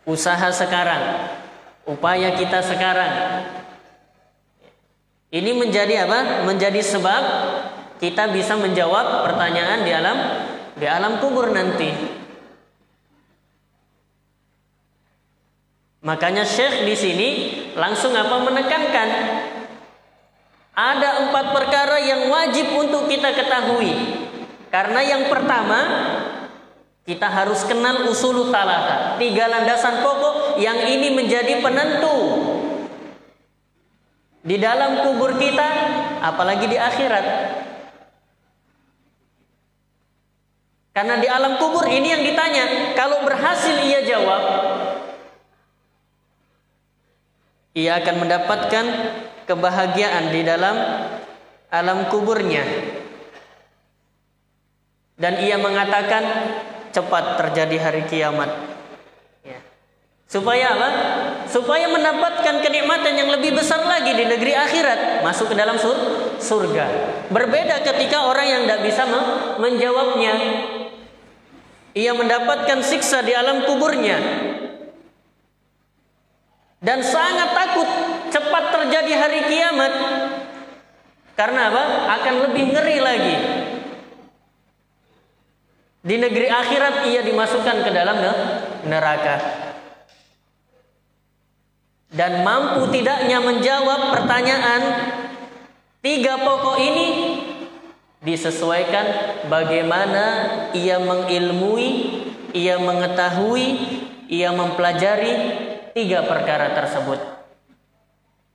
usaha 0.08 0.48
sekarang, 0.48 1.28
upaya 1.84 2.32
kita 2.40 2.64
sekarang. 2.64 3.44
Ini 5.28 5.52
menjadi 5.52 6.08
apa? 6.08 6.48
Menjadi 6.48 6.80
sebab 6.80 7.22
kita 8.00 8.32
bisa 8.32 8.56
menjawab 8.56 9.28
pertanyaan 9.28 9.84
di 9.84 9.92
alam 9.92 10.18
di 10.80 10.88
alam 10.88 11.20
kubur 11.20 11.52
nanti. 11.52 11.92
Makanya 16.00 16.48
Syekh 16.48 16.88
di 16.88 16.96
sini 16.96 17.28
langsung 17.76 18.16
apa 18.16 18.40
menekankan 18.40 19.10
ada 20.72 21.28
empat 21.28 21.46
perkara 21.52 22.00
yang 22.00 22.32
wajib 22.32 22.72
untuk 22.72 23.12
kita 23.12 23.36
ketahui. 23.36 24.17
Karena 24.68 25.00
yang 25.00 25.32
pertama 25.32 25.80
kita 27.08 27.24
harus 27.24 27.64
kenal 27.64 28.04
usul 28.04 28.52
talata, 28.52 29.16
tiga 29.16 29.48
landasan 29.48 30.04
pokok 30.04 30.60
yang 30.60 30.76
ini 30.84 31.16
menjadi 31.16 31.64
penentu 31.64 32.16
di 34.44 34.60
dalam 34.60 35.04
kubur 35.04 35.40
kita, 35.40 35.68
apalagi 36.20 36.68
di 36.68 36.76
akhirat. 36.76 37.24
Karena 40.92 41.14
di 41.16 41.28
alam 41.30 41.56
kubur 41.62 41.86
ini 41.88 42.10
yang 42.10 42.22
ditanya, 42.26 42.92
kalau 42.92 43.22
berhasil 43.22 43.76
ia 43.86 44.02
jawab, 44.02 44.42
ia 47.72 48.02
akan 48.02 48.16
mendapatkan 48.26 48.84
kebahagiaan 49.46 50.34
di 50.34 50.42
dalam 50.42 50.76
alam 51.70 52.10
kuburnya. 52.10 52.64
Dan 55.18 55.42
ia 55.42 55.58
mengatakan, 55.58 56.22
cepat 56.94 57.42
terjadi 57.42 57.76
hari 57.82 58.02
kiamat. 58.06 58.50
Ya. 59.42 59.58
Supaya 60.30 60.78
apa? 60.78 60.90
Supaya 61.50 61.90
mendapatkan 61.90 62.62
kenikmatan 62.62 63.18
yang 63.18 63.30
lebih 63.32 63.58
besar 63.58 63.82
lagi 63.82 64.14
di 64.14 64.24
negeri 64.30 64.54
akhirat, 64.54 65.26
masuk 65.26 65.50
ke 65.52 65.56
dalam 65.58 65.74
sur 65.74 65.96
surga. 66.38 66.86
Berbeda 67.34 67.82
ketika 67.82 68.30
orang 68.30 68.46
yang 68.46 68.60
tidak 68.64 68.80
bisa 68.86 69.02
menjawabnya. 69.58 70.34
Ia 71.98 72.12
mendapatkan 72.14 72.78
siksa 72.84 73.26
di 73.26 73.34
alam 73.34 73.66
kuburnya. 73.66 74.18
Dan 76.78 77.02
sangat 77.02 77.58
takut 77.58 77.88
cepat 78.30 78.64
terjadi 78.70 79.12
hari 79.18 79.40
kiamat. 79.50 79.92
Karena 81.34 81.74
apa? 81.74 81.84
Akan 82.22 82.34
lebih 82.46 82.70
ngeri 82.70 82.98
lagi. 83.02 83.36
Di 86.08 86.16
negeri 86.16 86.48
akhirat 86.48 87.04
ia 87.12 87.20
dimasukkan 87.20 87.84
ke 87.84 87.90
dalam 87.92 88.16
neraka. 88.88 89.36
Dan 92.08 92.40
mampu 92.40 92.88
tidaknya 92.88 93.44
menjawab 93.44 94.16
pertanyaan 94.16 94.82
tiga 96.00 96.40
pokok 96.40 96.80
ini 96.80 97.08
disesuaikan 98.24 99.04
bagaimana 99.52 100.24
ia 100.72 100.96
mengilmui, 100.96 101.88
ia 102.56 102.80
mengetahui, 102.80 103.66
ia 104.32 104.48
mempelajari 104.56 105.32
tiga 105.92 106.24
perkara 106.24 106.72
tersebut 106.72 107.20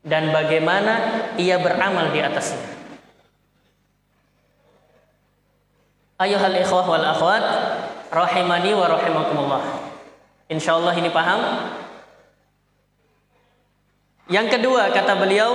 dan 0.01 0.33
bagaimana 0.33 0.93
ia 1.37 1.61
beramal 1.61 2.09
di 2.09 2.19
atasnya. 2.25 2.72
Ayuhal 6.21 6.57
ikhwah 6.61 6.85
wal 6.85 7.05
akhwat 7.05 7.43
rahimani 8.13 8.71
wa 8.77 8.85
rahimakumullah. 8.85 9.63
Insyaallah 10.45 10.93
ini 10.93 11.09
paham? 11.09 11.41
Yang 14.29 14.47
kedua 14.59 14.93
kata 14.93 15.17
beliau 15.17 15.51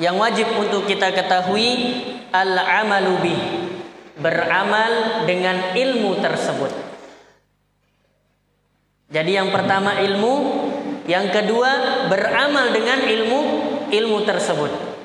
yang 0.00 0.16
wajib 0.16 0.48
untuk 0.56 0.88
kita 0.88 1.12
ketahui 1.12 2.00
al-amalu 2.32 3.14
bih 3.22 3.42
beramal 4.18 5.24
dengan 5.28 5.76
ilmu 5.76 6.18
tersebut. 6.18 6.72
Jadi 9.08 9.40
yang 9.40 9.48
pertama 9.48 10.00
ilmu, 10.04 10.34
yang 11.08 11.32
kedua 11.32 12.04
beramal 12.12 12.72
dengan 12.72 13.04
ilmu 13.04 13.40
ilmu 13.88 14.18
tersebut. 14.28 14.97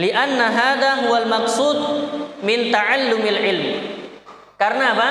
Lianna 0.00 0.48
hadha 0.48 1.04
huwal 1.04 1.28
maksud 1.28 1.76
min 2.40 2.72
ta'allumil 2.72 3.40
ilm. 3.44 3.68
Karena 4.56 4.96
apa? 4.96 5.10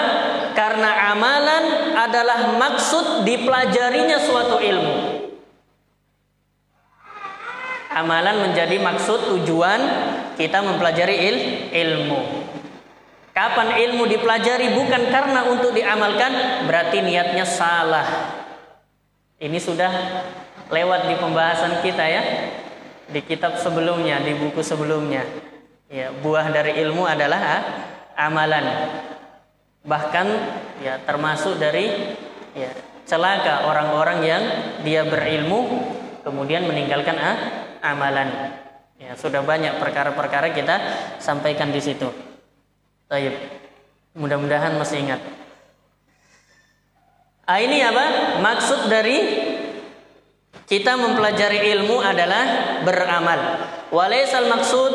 Karena 0.58 1.14
amalan 1.14 1.94
adalah 1.94 2.58
maksud 2.58 3.22
dipelajarinya 3.22 4.18
suatu 4.18 4.58
ilmu. 4.58 4.96
Amalan 7.90 8.50
menjadi 8.50 8.78
maksud 8.82 9.34
tujuan 9.34 9.82
kita 10.38 10.62
mempelajari 10.62 11.16
il, 11.18 11.38
ilmu. 11.74 12.22
Kapan 13.34 13.78
ilmu 13.78 14.10
dipelajari 14.10 14.74
bukan 14.74 15.10
karena 15.10 15.46
untuk 15.50 15.74
diamalkan, 15.74 16.66
berarti 16.70 17.02
niatnya 17.02 17.46
salah. 17.46 18.06
Ini 19.38 19.58
sudah 19.58 19.92
lewat 20.70 21.10
di 21.10 21.16
pembahasan 21.18 21.82
kita 21.82 22.06
ya 22.06 22.22
di 23.10 23.22
kitab 23.26 23.58
sebelumnya, 23.58 24.22
di 24.22 24.38
buku 24.38 24.62
sebelumnya. 24.62 25.26
Ya, 25.90 26.14
buah 26.14 26.54
dari 26.54 26.78
ilmu 26.86 27.10
adalah 27.10 27.40
ha, 27.42 27.58
amalan. 28.30 28.66
Bahkan 29.82 30.28
ya 30.86 31.02
termasuk 31.02 31.58
dari 31.58 32.14
ya 32.54 32.70
celaka 33.10 33.66
orang-orang 33.66 34.20
yang 34.22 34.44
dia 34.86 35.02
berilmu 35.02 35.66
kemudian 36.22 36.70
meninggalkan 36.70 37.18
ha, 37.18 37.32
amalan. 37.82 38.54
Ya, 39.02 39.18
sudah 39.18 39.42
banyak 39.42 39.82
perkara-perkara 39.82 40.54
kita 40.54 40.76
sampaikan 41.18 41.74
di 41.74 41.82
situ. 41.82 42.12
Baik. 43.10 43.34
Mudah-mudahan 44.14 44.78
masih 44.78 45.02
ingat. 45.02 45.22
Ah, 47.50 47.58
ini 47.58 47.82
apa? 47.82 48.38
Maksud 48.46 48.94
dari 48.94 49.49
kita 50.70 50.94
mempelajari 50.94 51.66
ilmu 51.74 51.98
adalah 51.98 52.78
beramal. 52.86 53.42
Walaisal 53.90 54.46
maksud 54.54 54.94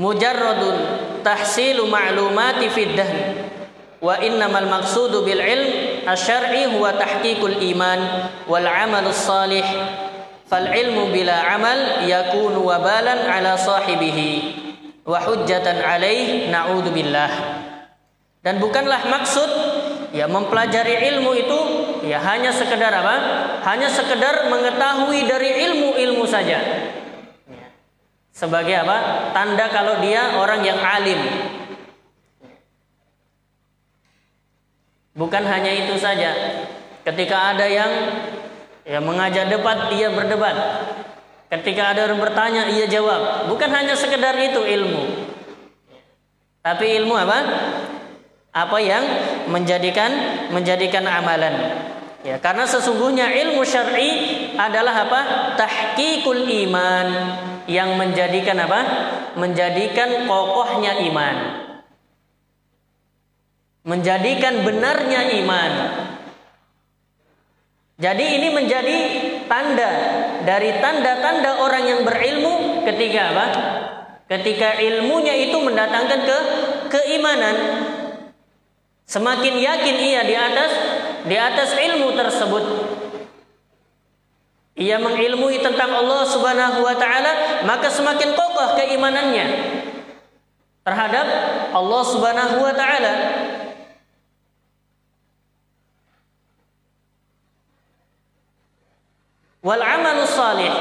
mujarradun 0.00 0.76
tahsilu 1.20 1.84
ma'lumati 1.92 2.72
fid. 2.72 2.96
Wa 4.00 4.24
innamal 4.24 4.72
maqsudu 4.72 5.20
bil 5.24 5.40
ilm 5.40 5.70
asy-syar'i 6.08 6.72
huwa 6.72 6.96
tahqiqul 6.96 7.60
iman 7.76 8.00
wal 8.48 8.64
'amalus 8.64 9.20
salih. 9.20 9.64
Fal 10.48 10.64
ilmu 10.64 11.12
bila 11.12 11.44
amal 11.52 12.04
yakunu 12.08 12.64
wabalan 12.64 13.20
ala 13.28 13.56
sahibihi 13.56 14.64
wa 15.04 15.20
hujjatan 15.20 15.84
alaih 15.84 16.48
na'udzu 16.48 16.88
billah. 16.88 17.32
Dan 18.44 18.60
bukanlah 18.60 19.08
maksud 19.08 19.48
ya 20.12 20.28
mempelajari 20.28 21.00
ilmu 21.16 21.32
itu 21.32 21.60
ya 22.04 22.20
hanya 22.20 22.52
sekedar 22.52 22.92
apa? 22.92 23.16
Hanya 23.64 23.88
sekedar 23.88 24.52
mengetahui 24.52 25.24
dari 25.24 25.50
ilmu-ilmu 25.64 26.28
saja. 26.28 26.60
Sebagai 28.34 28.76
apa? 28.84 29.30
Tanda 29.32 29.72
kalau 29.72 30.04
dia 30.04 30.36
orang 30.36 30.60
yang 30.60 30.76
alim. 30.76 31.20
Bukan 35.14 35.46
hanya 35.46 35.72
itu 35.72 35.96
saja. 35.96 36.34
Ketika 37.06 37.54
ada 37.54 37.64
yang 37.64 37.90
ya 38.84 38.98
mengajak 38.98 39.48
debat, 39.48 39.88
dia 39.88 40.10
berdebat. 40.10 40.56
Ketika 41.48 41.94
ada 41.94 42.10
orang 42.10 42.20
bertanya, 42.20 42.68
ia 42.68 42.84
jawab. 42.90 43.46
Bukan 43.46 43.70
hanya 43.70 43.94
sekedar 43.94 44.34
itu 44.42 44.60
ilmu. 44.60 45.30
Tapi 46.60 46.98
ilmu 47.00 47.14
apa? 47.14 47.38
Apa 48.50 48.78
yang 48.82 49.04
menjadikan 49.48 50.10
menjadikan 50.50 51.06
amalan. 51.06 51.54
Ya, 52.24 52.40
karena 52.40 52.64
sesungguhnya 52.64 53.28
ilmu 53.36 53.60
syar'i 53.68 54.10
adalah 54.56 55.04
apa? 55.04 55.20
Tahqiqul 55.60 56.48
iman 56.64 57.08
yang 57.68 58.00
menjadikan 58.00 58.64
apa? 58.64 58.80
Menjadikan 59.36 60.24
kokohnya 60.24 61.04
iman. 61.04 61.36
Menjadikan 63.84 64.64
benarnya 64.64 65.36
iman. 65.44 65.72
Jadi 68.00 68.24
ini 68.40 68.48
menjadi 68.56 68.96
tanda 69.44 69.92
dari 70.48 70.80
tanda-tanda 70.80 71.60
orang 71.60 71.84
yang 71.84 72.00
berilmu 72.08 72.88
ketika 72.88 73.20
apa? 73.36 73.46
Ketika 74.32 74.80
ilmunya 74.80 75.36
itu 75.44 75.60
mendatangkan 75.60 76.20
ke 76.24 76.38
keimanan. 76.88 77.56
Semakin 79.04 79.60
yakin 79.60 79.96
ia 80.00 80.24
di 80.24 80.32
atas 80.32 80.72
di 81.24 81.36
atas 81.36 81.72
ilmu 81.76 82.12
tersebut. 82.12 82.64
Ia 84.74 84.98
mengilmui 84.98 85.62
tentang 85.62 85.90
Allah 85.94 86.26
Subhanahu 86.26 86.82
wa 86.82 86.96
taala, 86.98 87.62
maka 87.62 87.88
semakin 87.88 88.34
kokoh 88.34 88.74
keimanannya 88.74 89.46
terhadap 90.84 91.26
Allah 91.72 92.02
Subhanahu 92.04 92.56
wa 92.58 92.74
taala. 92.74 93.12
Wal 99.64 99.80
amalus 99.80 100.36
salih 100.36 100.74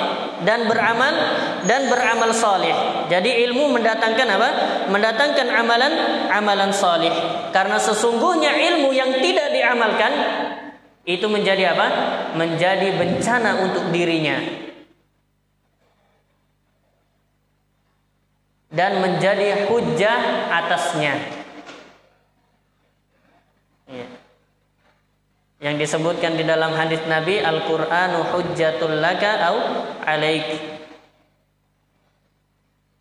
dan 0.44 0.68
beramal 0.68 1.16
dan 1.64 1.88
beramal 1.88 2.32
salih. 2.36 2.74
Jadi 3.08 3.44
ilmu 3.50 3.74
mendatangkan 3.76 4.28
apa? 4.28 4.50
Mendatangkan 4.92 5.48
amalan 5.48 5.94
amalan 6.32 6.72
salih. 6.76 7.12
Karena 7.56 7.80
sesungguhnya 7.80 8.52
ilmu 8.54 8.92
yang 8.92 9.12
tidak 9.20 9.52
diamalkan 9.56 10.12
itu 11.04 11.28
menjadi 11.28 11.76
apa? 11.76 11.88
Menjadi 12.36 12.96
bencana 12.96 13.64
untuk 13.64 13.92
dirinya. 13.92 14.40
Dan 18.74 19.06
menjadi 19.06 19.70
hujah 19.70 20.50
atasnya. 20.50 21.44
yang 25.64 25.80
disebutkan 25.80 26.36
di 26.36 26.44
dalam 26.44 26.76
hadis 26.76 27.00
Nabi 27.08 27.40
Al-Qur'anu 27.40 28.36
hujjatul 28.36 29.00
laka 29.00 29.48
au 29.48 29.58
alaik. 30.04 30.60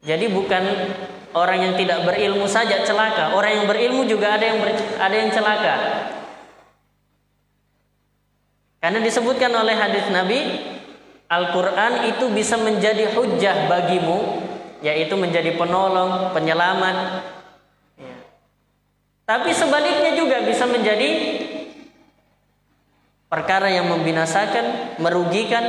Jadi 0.03 0.27
bukan 0.35 0.63
orang 1.33 1.59
yang 1.63 1.75
tidak 1.79 2.03
berilmu 2.03 2.51
saja 2.51 2.83
celaka, 2.83 3.39
orang 3.39 3.63
yang 3.63 3.67
berilmu 3.71 4.03
juga 4.05 4.35
ada 4.35 4.45
yang 4.45 4.59
ber, 4.59 4.75
ada 4.99 5.17
yang 5.17 5.31
celaka. 5.31 5.75
Karena 8.83 8.99
disebutkan 8.99 9.55
oleh 9.55 9.79
hadis 9.79 10.11
Nabi 10.11 10.43
Al-Qur'an 11.31 12.11
itu 12.11 12.29
bisa 12.35 12.59
menjadi 12.59 13.15
hujjah 13.15 13.71
bagimu 13.71 14.43
yaitu 14.83 15.15
menjadi 15.15 15.55
penolong, 15.55 16.35
penyelamat. 16.35 17.23
Ya. 17.95 18.17
Tapi 19.23 19.55
sebaliknya 19.55 20.19
juga 20.19 20.43
bisa 20.43 20.67
menjadi 20.67 21.39
perkara 23.31 23.71
yang 23.71 23.87
membinasakan, 23.87 24.99
merugikan 24.99 25.63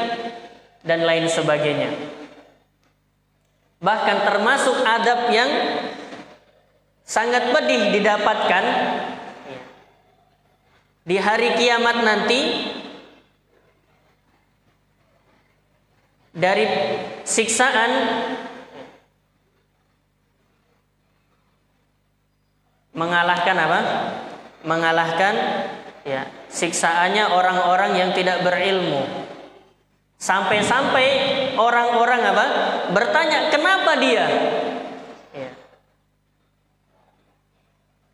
dan 0.82 1.06
lain 1.06 1.30
sebagainya. 1.30 1.93
Bahkan 3.84 4.17
termasuk 4.24 4.80
adab 4.88 5.28
yang 5.28 5.52
sangat 7.04 7.52
pedih 7.52 7.91
didapatkan 8.00 8.65
di 11.04 11.19
hari 11.19 11.60
kiamat 11.60 12.00
nanti 12.00 12.39
dari 16.32 16.63
siksaan 17.28 17.91
mengalahkan 22.96 23.58
apa? 23.60 23.80
Mengalahkan 24.63 25.34
ya 26.08 26.24
siksaannya 26.48 27.36
orang-orang 27.36 28.00
yang 28.00 28.10
tidak 28.15 28.48
berilmu 28.48 29.22
sampai-sampai 30.23 31.07
orang-orang 31.59 32.21
apa 32.31 32.45
bertanya 32.95 33.51
kenapa 33.51 33.99
dia 33.99 34.25
ya. 35.36 35.51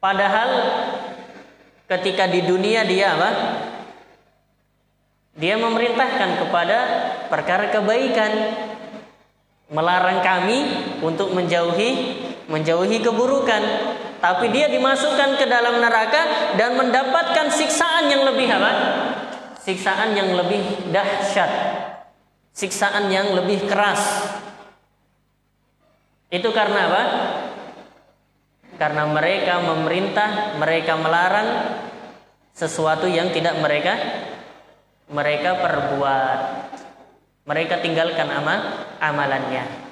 padahal 0.02 0.50
ketika 1.86 2.26
di 2.26 2.50
dunia 2.50 2.82
dia 2.90 3.14
apa 3.14 3.30
dia 5.38 5.54
memerintahkan 5.62 6.42
kepada 6.42 6.78
perkara 7.30 7.70
kebaikan 7.70 8.32
melarang 9.70 10.26
kami 10.26 10.66
untuk 11.06 11.30
menjauhi 11.38 12.26
menjauhi 12.50 13.06
keburukan 13.06 13.62
tapi 14.18 14.50
dia 14.50 14.68
dimasukkan 14.68 15.38
ke 15.38 15.46
dalam 15.46 15.78
neraka 15.80 16.52
dan 16.60 16.76
mendapatkan 16.76 17.48
siksaan 17.56 18.12
yang 18.12 18.28
lebih 18.28 18.52
apa? 18.52 18.72
Siksaan 19.64 20.12
yang 20.12 20.36
lebih 20.36 20.92
dahsyat. 20.92 21.79
Siksaan 22.60 23.08
yang 23.08 23.32
lebih 23.40 23.72
keras. 23.72 24.28
Itu 26.28 26.52
karena 26.52 26.92
apa? 26.92 27.04
Karena 28.76 29.08
mereka 29.08 29.64
memerintah, 29.64 30.60
mereka 30.60 31.00
melarang 31.00 31.80
sesuatu 32.52 33.08
yang 33.08 33.32
tidak 33.32 33.64
mereka 33.64 33.96
mereka 35.08 35.56
perbuat. 35.56 36.40
Mereka 37.48 37.80
tinggalkan 37.80 38.28
amal 38.28 38.60
amalannya. 39.00 39.89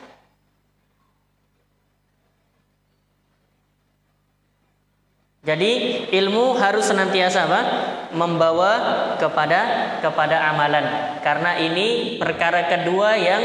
Jadi 5.48 6.04
ilmu 6.12 6.60
harus 6.60 6.92
senantiasa 6.92 7.48
apa? 7.48 7.62
Membawa 8.12 8.72
kepada 9.16 9.96
kepada 10.04 10.44
amalan. 10.52 10.84
Karena 11.24 11.56
ini 11.56 12.20
perkara 12.20 12.68
kedua 12.68 13.16
yang 13.16 13.44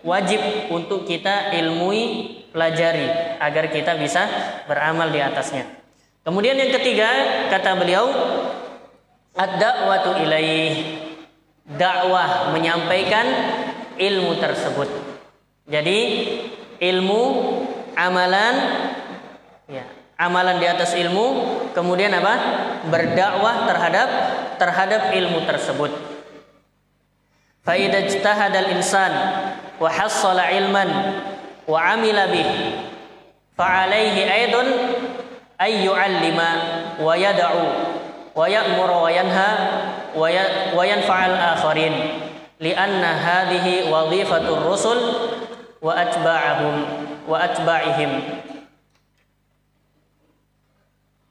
wajib 0.00 0.40
untuk 0.72 1.04
kita 1.04 1.52
ilmui, 1.52 2.40
pelajari 2.56 3.36
agar 3.36 3.68
kita 3.68 4.00
bisa 4.00 4.24
beramal 4.64 5.12
di 5.12 5.20
atasnya. 5.20 5.68
Kemudian 6.24 6.56
yang 6.56 6.72
ketiga 6.72 7.08
kata 7.52 7.76
beliau 7.76 8.08
ad-da'watu 9.36 10.24
ilaih. 10.24 11.04
Dakwah 11.62 12.48
menyampaikan 12.56 13.28
ilmu 14.00 14.40
tersebut. 14.40 14.88
Jadi 15.68 15.98
ilmu 16.80 17.22
amalan 17.92 18.54
ya 19.68 20.01
amalan 20.26 20.62
di 20.62 20.66
atas 20.70 20.94
ilmu, 20.94 21.26
kemudian 21.74 22.14
apa? 22.14 22.34
Berdakwah 22.86 23.66
terhadap 23.66 24.08
terhadap 24.58 25.02
ilmu 25.10 25.42
tersebut. 25.42 25.90
Fa 27.62 27.78
idza 27.78 27.98
ijtahada 28.06 28.58
al-insan 28.58 29.12
wa 29.78 29.86
hassala 29.90 30.50
ilman 30.50 30.90
wa 31.66 31.78
amila 31.94 32.26
bih 32.26 32.46
fa 33.54 33.86
alaihi 33.86 34.26
aidun 34.26 34.66
ay 35.62 35.86
yu'allima 35.86 36.50
wa 36.98 37.14
yad'u 37.14 37.66
wa 38.34 38.50
ya'muru 38.50 39.06
wa 39.06 39.10
yanha 39.14 39.50
wa 40.18 40.82
yanfa'al 40.82 41.38
akharin 41.54 41.94
li'anna 42.58 43.14
hadhihi 43.14 43.86
wadhifatur 43.86 44.58
rusul 44.58 44.98
wa 45.78 45.94
atba'ahum 45.94 46.74
wa 47.30 47.36
atba'ihim 47.46 48.10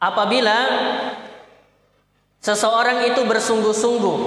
apabila 0.02 0.58
seseorang 2.42 3.06
itu 3.14 3.22
bersungguh-sungguh 3.22 4.20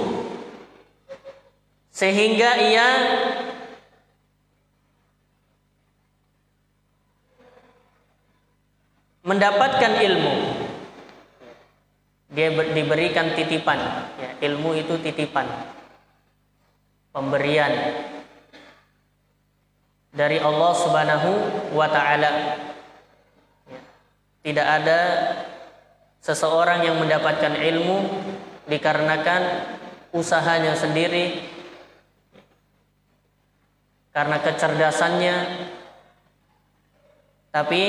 sehingga 1.91 2.49
ia 2.63 2.87
mendapatkan 9.27 9.99
ilmu 9.99 10.35
dia 12.35 12.51
diberikan 12.51 13.31
titipan. 13.31 13.79
Ya, 14.19 14.35
ilmu 14.51 14.75
itu 14.75 14.99
titipan 14.99 15.47
pemberian 17.15 17.71
dari 20.11 20.43
Allah 20.43 20.71
Subhanahu 20.75 21.31
wa 21.71 21.87
taala. 21.87 22.31
Ya, 23.71 23.79
tidak 24.43 24.67
ada 24.67 24.99
Seseorang 26.25 26.81
yang 26.81 26.97
mendapatkan 26.97 27.53
ilmu 27.53 28.01
dikarenakan 28.65 29.41
usahanya 30.09 30.73
sendiri, 30.73 31.37
karena 34.09 34.41
kecerdasannya, 34.41 35.35
tapi 37.53 37.83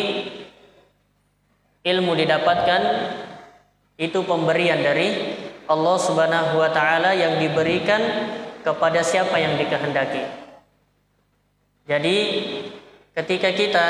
ilmu 1.81 2.12
didapatkan 2.12 2.83
itu 3.96 4.20
pemberian 4.29 4.85
dari 4.85 5.33
Allah 5.64 5.96
Subhanahu 5.96 6.61
wa 6.61 6.68
taala 6.77 7.16
yang 7.16 7.40
diberikan 7.40 8.03
kepada 8.61 9.01
siapa 9.01 9.40
yang 9.40 9.57
dikehendaki. 9.57 10.29
Jadi 11.88 12.18
ketika 13.16 13.49
kita 13.57 13.87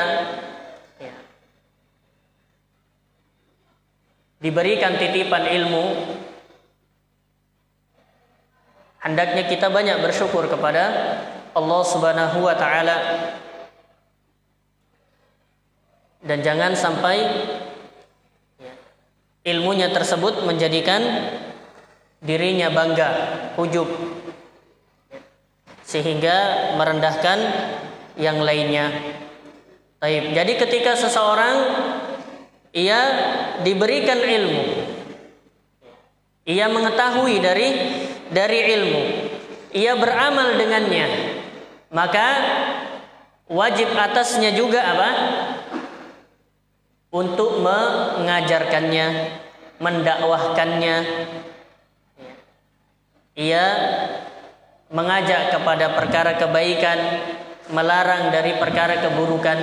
diberikan 4.37 4.97
titipan 4.97 5.45
ilmu. 5.49 5.85
Hendaknya 9.01 9.47
kita 9.47 9.71
banyak 9.71 10.03
bersyukur 10.03 10.49
kepada 10.51 10.83
Allah 11.55 11.81
Subhanahu 11.85 12.43
wa 12.43 12.55
taala. 12.57 12.97
Dan 16.21 16.43
jangan 16.43 16.75
sampai 16.75 17.23
ilmunya 19.47 19.87
tersebut 19.95 20.43
menjadikan 20.43 20.99
dirinya 22.19 22.67
bangga, 22.67 23.09
ujub 23.55 23.87
sehingga 25.87 26.75
merendahkan 26.75 27.39
yang 28.19 28.43
lainnya. 28.43 28.91
Jadi 30.03 30.53
ketika 30.59 30.99
seseorang 30.99 31.55
ia 32.77 33.01
diberikan 33.65 34.21
ilmu. 34.21 34.63
Ia 36.45 36.69
mengetahui 36.69 37.41
dari 37.41 37.69
dari 38.29 38.59
ilmu. 38.77 39.03
ia 39.75 39.93
beramal 39.99 40.55
dengannya, 40.55 41.05
maka 41.91 42.27
wajib 43.51 43.91
atasnya 43.93 44.55
juga 44.55 44.79
apa? 44.79 45.11
Untuk 47.11 47.61
mengajarkannya, 47.61 49.07
mendakwahkannya. 49.77 50.97
Ia 53.37 53.65
mengajak 54.89 55.51
kepada 55.51 55.93
perkara 55.99 56.39
kebaikan, 56.39 56.99
melarang 57.75 58.31
dari 58.31 58.55
perkara 58.57 59.03
keburukan. 59.03 59.59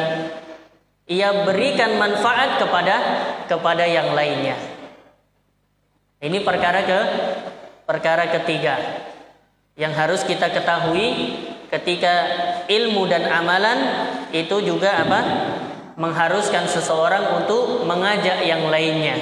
Ia 1.05 1.45
berikan 1.45 2.01
manfaat 2.01 2.57
kepada 2.57 2.97
kepada 3.45 3.85
yang 3.85 4.17
lainnya. 4.17 4.57
Ini 6.25 6.41
perkara 6.41 6.81
ke 6.89 7.01
perkara 7.85 8.33
ketiga 8.33 8.81
yang 9.77 9.93
harus 9.93 10.25
kita 10.25 10.49
ketahui 10.49 11.37
ketika 11.69 12.15
ilmu 12.71 13.05
dan 13.11 13.29
amalan 13.29 13.79
itu 14.33 14.65
juga 14.65 15.05
apa? 15.05 15.21
mengharuskan 15.95 16.67
seseorang 16.67 17.39
untuk 17.39 17.87
mengajak 17.87 18.43
yang 18.43 18.67
lainnya, 18.67 19.15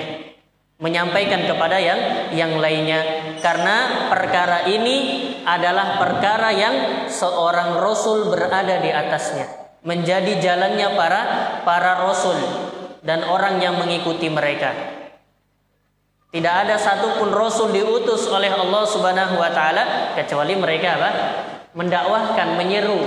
menyampaikan 0.81 1.45
kepada 1.45 1.77
yang 1.77 2.33
yang 2.33 2.57
lainnya 2.57 3.01
karena 3.45 4.09
perkara 4.09 4.65
ini 4.65 5.29
adalah 5.45 6.01
perkara 6.01 6.49
yang 6.49 6.75
seorang 7.13 7.77
rasul 7.77 8.33
berada 8.33 8.81
di 8.81 8.89
atasnya, 8.89 9.72
menjadi 9.83 10.39
jalannya 10.39 10.95
para 10.95 11.21
para 11.67 12.07
rasul 12.07 12.39
dan 13.03 13.27
orang 13.27 13.59
yang 13.59 13.79
mengikuti 13.79 14.31
mereka. 14.31 14.71
Tidak 16.33 16.55
ada 16.65 16.81
satupun 16.81 17.29
rasul 17.29 17.75
diutus 17.77 18.25
oleh 18.31 18.49
Allah 18.49 18.89
Subhanahu 18.89 19.37
wa 19.37 19.51
taala 19.53 20.17
kecuali 20.17 20.57
mereka 20.57 20.97
apa? 20.97 21.11
mendakwahkan, 21.73 22.61
menyeru 22.61 23.01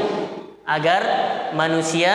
agar 0.65 1.01
manusia 1.53 2.13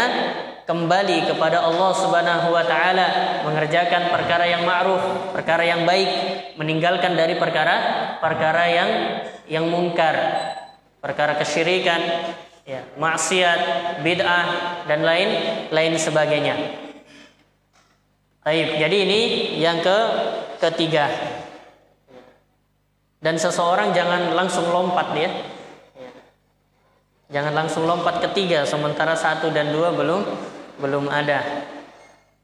kembali 0.66 1.30
kepada 1.30 1.62
Allah 1.66 1.90
Subhanahu 1.94 2.54
wa 2.54 2.62
taala, 2.66 3.06
mengerjakan 3.46 4.10
perkara 4.14 4.46
yang 4.46 4.62
ma'ruf, 4.66 5.34
perkara 5.34 5.66
yang 5.66 5.82
baik, 5.82 6.10
meninggalkan 6.58 7.18
dari 7.18 7.38
perkara 7.38 7.74
perkara 8.22 8.64
yang 8.70 8.90
yang 9.50 9.66
mungkar, 9.66 10.14
perkara 11.02 11.34
kesyirikan, 11.38 11.98
ya, 12.70 12.86
maksiat, 12.94 13.60
bid'ah 14.06 14.46
dan 14.86 15.02
lain 15.02 15.28
lain 15.74 15.92
sebagainya. 15.98 16.54
Baik, 18.46 18.78
jadi 18.78 18.96
ini 19.10 19.20
yang 19.58 19.82
ke 19.82 19.98
ketiga. 20.62 21.10
Dan 23.20 23.36
seseorang 23.36 23.92
jangan 23.92 24.32
langsung 24.32 24.70
lompat 24.70 25.12
ya. 25.18 25.30
Jangan 27.30 27.52
langsung 27.52 27.84
lompat 27.84 28.22
ketiga 28.30 28.64
sementara 28.64 29.12
satu 29.12 29.52
dan 29.52 29.74
dua 29.74 29.92
belum 29.92 30.24
belum 30.80 31.04
ada. 31.12 31.68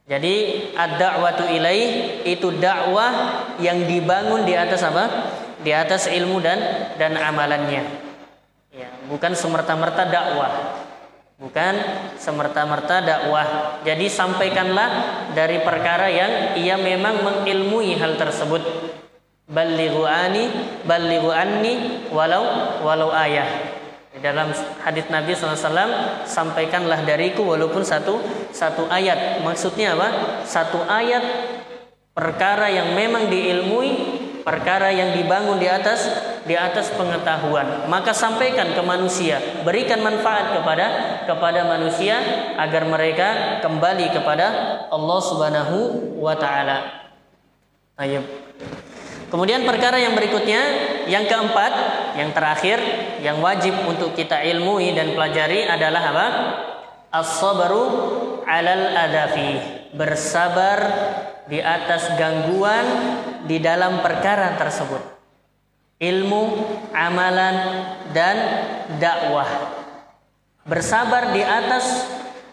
Jadi 0.07 0.35
ad-da'watu 0.77 1.51
ilaih 1.51 2.23
itu 2.23 2.55
dakwah 2.62 3.43
yang 3.59 3.83
dibangun 3.89 4.47
di 4.47 4.55
atas 4.55 4.87
apa? 4.87 5.33
Di 5.67 5.75
atas 5.75 6.07
ilmu 6.07 6.39
dan 6.39 6.93
dan 6.95 7.19
amalannya. 7.19 8.06
Ya, 8.77 8.93
bukan 9.09 9.33
semerta-merta 9.33 10.05
dakwah. 10.05 10.53
Bukan 11.41 11.75
semerta-merta 12.21 13.01
dakwah. 13.01 13.81
Jadi 13.89 14.12
sampaikanlah 14.12 14.89
dari 15.33 15.65
perkara 15.65 16.12
yang 16.12 16.61
ia 16.61 16.77
memang 16.77 17.25
mengilmui 17.25 17.97
hal 17.97 18.21
tersebut. 18.21 18.61
Ballighu 19.49 20.05
ani, 20.05 20.53
ballighu 20.85 21.33
anni 21.33 22.05
walau 22.12 22.45
walau 22.85 23.17
ayah 23.17 23.49
dalam 24.21 24.49
hadis 24.81 25.07
Nabi 25.12 25.37
SAW 25.37 26.25
sampaikanlah 26.25 27.05
dariku 27.05 27.45
walaupun 27.45 27.85
satu 27.85 28.21
satu 28.49 28.89
ayat 28.89 29.45
maksudnya 29.45 29.93
apa 29.93 30.41
satu 30.49 30.81
ayat 30.89 31.21
perkara 32.17 32.73
yang 32.73 32.97
memang 32.97 33.29
diilmui 33.29 33.93
perkara 34.41 34.89
yang 34.89 35.12
dibangun 35.12 35.61
di 35.61 35.69
atas 35.69 36.09
di 36.47 36.55
atas 36.55 36.95
pengetahuan 36.95 37.91
maka 37.91 38.15
sampaikan 38.15 38.73
ke 38.73 38.83
manusia 38.87 39.43
berikan 39.67 40.01
manfaat 40.01 40.55
kepada 40.57 40.87
kepada 41.27 41.67
manusia 41.67 42.17
agar 42.57 42.87
mereka 42.87 43.59
kembali 43.61 44.15
kepada 44.15 44.47
Allah 44.89 45.21
Subhanahu 45.21 45.79
wa 46.23 46.35
taala 46.39 47.11
ayo 47.99 48.23
Kemudian 49.27 49.67
perkara 49.67 49.99
yang 49.99 50.15
berikutnya, 50.15 50.63
yang 51.11 51.27
keempat, 51.27 51.73
yang 52.15 52.31
terakhir, 52.31 52.79
yang 53.19 53.43
wajib 53.43 53.75
untuk 53.83 54.15
kita 54.15 54.39
ilmui 54.47 54.95
dan 54.95 55.19
pelajari 55.19 55.67
adalah 55.67 56.03
apa? 56.15 56.27
As-sabru 57.11 57.85
'alal 58.47 58.95
adafi. 58.95 59.83
Bersabar 59.99 60.79
di 61.51 61.59
atas 61.59 62.15
gangguan 62.15 62.87
di 63.51 63.59
dalam 63.59 63.99
perkara 63.99 64.55
tersebut. 64.55 65.16
Ilmu, 65.97 66.43
amalan, 66.93 67.57
dan 68.13 68.37
dakwah. 69.01 69.49
Bersabar 70.69 71.33
di 71.33 71.41
atas 71.41 72.05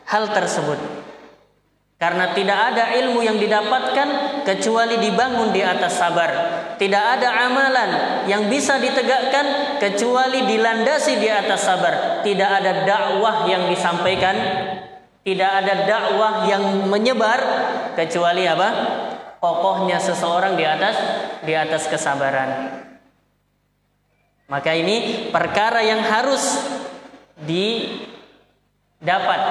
hal 0.08 0.32
tersebut. 0.32 1.04
Karena 2.04 2.36
tidak 2.36 2.60
ada 2.76 2.92
ilmu 3.00 3.24
yang 3.24 3.40
didapatkan 3.40 4.44
kecuali 4.44 5.00
dibangun 5.00 5.56
di 5.56 5.64
atas 5.64 5.96
sabar. 5.96 6.32
Tidak 6.76 7.04
ada 7.20 7.48
amalan 7.48 7.90
yang 8.28 8.52
bisa 8.52 8.76
ditegakkan 8.76 9.80
kecuali 9.80 10.44
dilandasi 10.44 11.16
di 11.16 11.32
atas 11.32 11.64
sabar. 11.64 12.20
Tidak 12.24 12.50
ada 12.60 12.84
dakwah 12.84 13.48
yang 13.48 13.72
disampaikan, 13.72 14.36
tidak 15.24 15.52
ada 15.64 15.74
dakwah 15.88 16.44
yang 16.44 16.92
menyebar 16.92 17.40
kecuali 17.96 18.52
apa? 18.52 18.70
Kokohnya 19.40 19.96
seseorang 19.96 20.60
di 20.60 20.68
atas 20.68 20.96
di 21.48 21.56
atas 21.56 21.88
kesabaran. 21.88 22.84
Maka 24.54 24.70
ini 24.78 25.34
perkara 25.34 25.82
yang 25.82 26.06
harus 26.06 26.62
didapat 27.42 29.42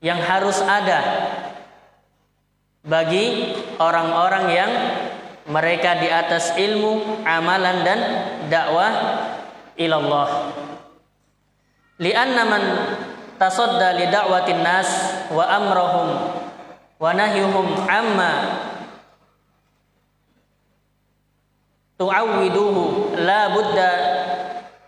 yang 0.00 0.16
harus 0.24 0.64
ada 0.64 1.00
bagi 2.80 3.52
orang-orang 3.76 4.44
yang 4.56 4.72
mereka 5.52 6.00
di 6.00 6.08
atas 6.08 6.56
ilmu, 6.56 7.20
amalan 7.28 7.84
dan 7.84 8.00
dakwah 8.48 8.92
ilallah. 9.76 10.56
Lianna 12.00 12.42
man 12.48 12.64
tasadda 13.36 14.00
li 14.00 14.08
da'watin 14.08 14.64
nas 14.64 14.88
wa 15.28 15.44
amrahum 15.44 16.08
wa 16.96 17.10
nahyuhum 17.12 17.84
amma 17.84 18.32
tu'awwiduhu 21.96 23.16
la 23.24 23.52
budda 23.52 23.90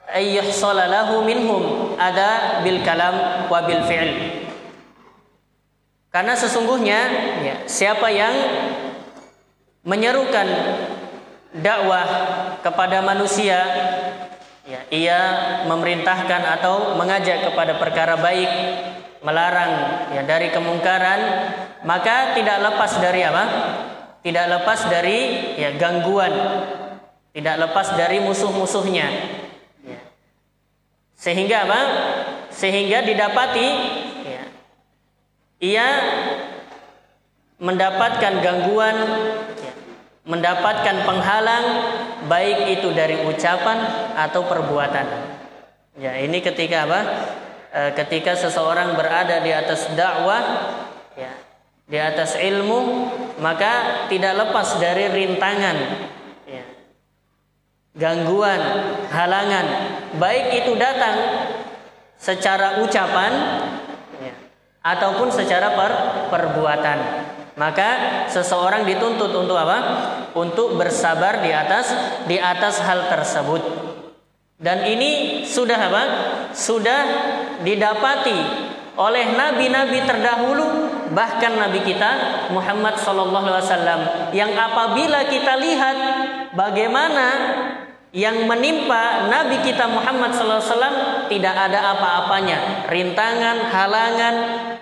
ay 0.09 0.41
lahu 0.89 1.25
minhum 1.25 1.95
ada 2.01 2.61
bil 2.65 2.81
kalam 2.85 3.49
wa 3.49 3.61
bil 3.65 3.85
fi'l. 3.85 4.11
Karena 6.09 6.33
sesungguhnya 6.33 7.01
ya, 7.45 7.57
siapa 7.69 8.09
yang 8.09 8.33
menyerukan 9.85 10.49
dakwah 11.53 12.09
kepada 12.65 13.05
manusia 13.05 13.61
ya, 14.65 14.81
ia 14.93 15.21
memerintahkan 15.69 16.61
atau 16.61 16.97
mengajak 16.97 17.53
kepada 17.53 17.77
perkara 17.77 18.17
baik 18.21 18.51
melarang 19.25 19.73
ya 20.15 20.23
dari 20.23 20.49
kemungkaran 20.53 21.21
maka 21.83 22.37
tidak 22.39 22.63
lepas 22.63 23.01
dari 23.03 23.21
apa 23.27 23.45
tidak 24.23 24.47
lepas 24.59 24.81
dari 24.87 25.19
ya 25.59 25.75
gangguan 25.75 26.33
tidak 27.39 27.55
lepas 27.71 27.95
dari 27.95 28.19
musuh-musuhnya 28.19 29.07
ya. 29.87 30.01
sehingga 31.15 31.71
apa 31.71 31.81
sehingga 32.51 33.07
didapati 33.07 33.69
ia 35.59 35.89
mendapatkan 37.59 38.39
gangguan, 38.39 38.97
mendapatkan 40.23 41.03
penghalang 41.03 41.67
baik 42.31 42.79
itu 42.79 42.95
dari 42.95 43.27
ucapan 43.27 43.79
atau 44.15 44.47
perbuatan. 44.47 45.07
Ya, 45.99 46.15
ini 46.23 46.39
ketika 46.39 46.87
apa? 46.87 47.01
E, 47.75 47.81
ketika 47.99 48.39
seseorang 48.39 48.95
berada 48.95 49.43
di 49.43 49.51
atas 49.51 49.91
dakwah, 49.99 50.43
ya, 51.19 51.35
di 51.91 51.99
atas 51.99 52.39
ilmu, 52.39 53.11
maka 53.43 54.07
tidak 54.07 54.47
lepas 54.47 54.79
dari 54.79 55.11
rintangan, 55.11 55.77
ya, 55.83 56.18
gangguan, 57.99 58.63
halangan, 59.11 59.67
baik 60.17 60.65
itu 60.65 60.79
datang 60.79 61.19
secara 62.15 62.81
ucapan 62.81 63.33
ataupun 64.81 65.29
secara 65.35 65.75
per, 65.75 65.93
perbuatan. 66.31 66.99
Maka 67.59 67.91
seseorang 68.31 68.87
dituntut 68.87 69.35
untuk 69.35 69.59
apa? 69.59 69.79
Untuk 70.39 70.79
bersabar 70.79 71.43
di 71.43 71.51
atas 71.51 71.91
di 72.31 72.39
atas 72.39 72.79
hal 72.87 73.11
tersebut. 73.11 73.61
Dan 74.63 74.87
ini 74.87 75.43
sudah 75.43 75.79
apa? 75.91 76.03
Sudah 76.55 77.03
didapati 77.67 78.39
oleh 78.99 79.35
nabi-nabi 79.35 80.03
terdahulu 80.07 80.91
bahkan 81.15 81.55
nabi 81.55 81.87
kita 81.87 82.47
Muhammad 82.51 82.99
sallallahu 82.99 83.47
alaihi 83.47 83.63
wasallam 83.63 84.01
yang 84.35 84.51
apabila 84.59 85.23
kita 85.31 85.55
lihat 85.55 85.97
bagaimana 86.59 87.27
yang 88.13 88.49
menimpa 88.49 89.29
Nabi 89.29 89.61
kita 89.61 89.85
Muhammad 89.85 90.33
SAW 90.33 91.29
tidak 91.29 91.55
ada 91.55 91.93
apa-apanya, 91.93 92.89
rintangan, 92.89 93.69
halangan, 93.69 94.35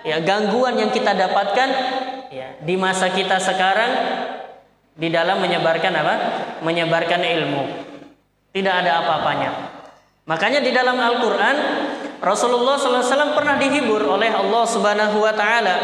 ya 0.07 0.23
gangguan 0.23 0.79
yang 0.79 0.91
kita 0.95 1.11
dapatkan 1.11 1.69
ya 2.31 2.55
di 2.63 2.75
masa 2.79 3.11
kita 3.11 3.35
sekarang 3.35 3.91
di 4.95 5.11
dalam 5.11 5.43
menyebarkan 5.43 5.93
apa? 5.93 6.15
Menyebarkan 6.63 7.21
ilmu. 7.21 7.63
Tidak 8.55 8.73
ada 8.73 9.03
apa-apanya. 9.03 9.51
Makanya 10.27 10.59
di 10.63 10.71
dalam 10.73 10.97
Al-Quran 10.97 11.55
Rasulullah 12.17 12.81
SAW 12.81 13.37
pernah 13.37 13.61
dihibur 13.61 14.01
oleh 14.01 14.33
Allah 14.33 14.65
Subhanahu 14.65 15.21
Wa 15.21 15.33
Taala 15.37 15.75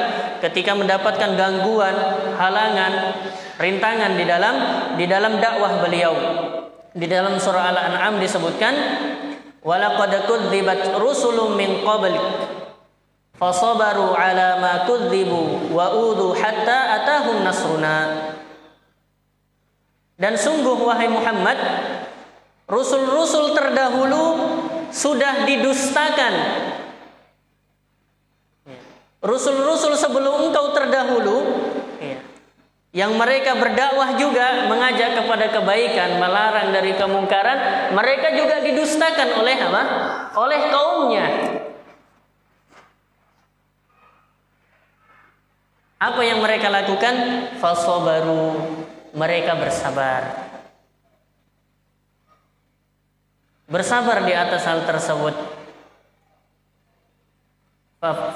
ketika 0.42 0.74
mendapatkan 0.74 1.38
gangguan, 1.38 1.94
halangan, 2.42 3.22
rintangan 3.62 4.18
di 4.18 4.26
dalam 4.26 4.56
di 4.98 5.06
dalam 5.06 5.38
dakwah 5.38 5.86
beliau. 5.86 6.14
Di 6.94 7.10
dalam 7.10 7.42
surah 7.42 7.74
Al-An'am 7.74 8.22
disebutkan 8.22 8.74
walaqad 9.66 10.30
kudzibat 10.30 10.94
rusulun 11.02 11.58
min 11.58 11.82
qablik 11.82 12.22
fasabaru 13.34 14.14
ala 14.14 14.62
ma 14.62 14.74
kudzibu 14.86 15.74
wa 15.74 15.90
udu 15.90 16.38
hatta 16.38 17.02
atahum 17.02 17.42
nasruna. 17.42 18.30
Dan 20.22 20.38
sungguh 20.38 20.78
wahai 20.86 21.10
Muhammad 21.10 21.58
rusul-rusul 22.70 23.58
terdahulu 23.58 24.24
sudah 24.94 25.50
didustakan. 25.50 26.34
Rusul-rusul 29.26 29.98
sebelum 29.98 30.46
engkau 30.46 30.78
terdahulu 30.78 31.38
yang 32.94 33.18
mereka 33.18 33.58
berdakwah 33.58 34.14
juga 34.22 34.70
mengajak 34.70 35.18
kepada 35.18 35.50
kebaikan, 35.50 36.22
melarang 36.22 36.70
dari 36.70 36.94
kemungkaran, 36.94 37.90
mereka 37.90 38.38
juga 38.38 38.62
didustakan 38.62 39.42
oleh 39.42 39.58
apa? 39.58 39.84
Oleh 40.38 40.62
kaumnya. 40.70 41.28
Apa 45.98 46.22
yang 46.22 46.38
mereka 46.46 46.70
lakukan? 46.70 47.16
Fasobaru, 47.58 48.62
mereka 49.18 49.58
bersabar. 49.58 50.54
Bersabar 53.66 54.22
di 54.22 54.38
atas 54.38 54.70
hal 54.70 54.86
tersebut. 54.86 55.34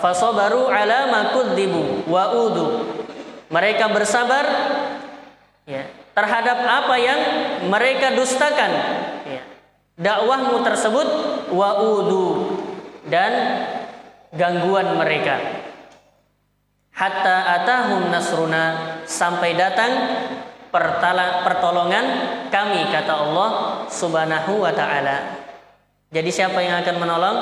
Fasobaru 0.01 0.65
ala 0.65 1.13
makudzibu 1.13 2.09
wa 2.09 2.33
udu 2.33 2.96
mereka 3.47 3.87
bersabar 3.91 4.45
ya, 5.63 5.87
terhadap 6.11 6.57
apa 6.57 6.95
yang 6.99 7.19
mereka 7.71 8.15
dustakan. 8.15 8.71
Ya. 9.27 9.43
Dakwahmu 9.97 10.61
tersebut 10.61 11.07
wa'udu 11.51 12.27
dan 13.07 13.31
gangguan 14.35 14.97
mereka. 14.99 15.63
Hatta 16.97 17.61
atahum 17.61 18.09
nasruna 18.09 18.97
sampai 19.05 19.53
datang 19.53 19.91
pertolongan 21.45 22.05
kami 22.49 22.89
kata 22.89 23.13
Allah 23.13 23.49
Subhanahu 23.87 24.65
wa 24.65 24.73
taala. 24.73 25.45
Jadi 26.09 26.29
siapa 26.33 26.57
yang 26.59 26.81
akan 26.81 26.95
menolong? 26.97 27.37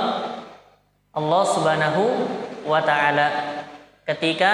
Allah 1.15 1.43
Subhanahu 1.47 2.03
wa 2.67 2.83
taala. 2.83 3.27
Ketika 4.03 4.51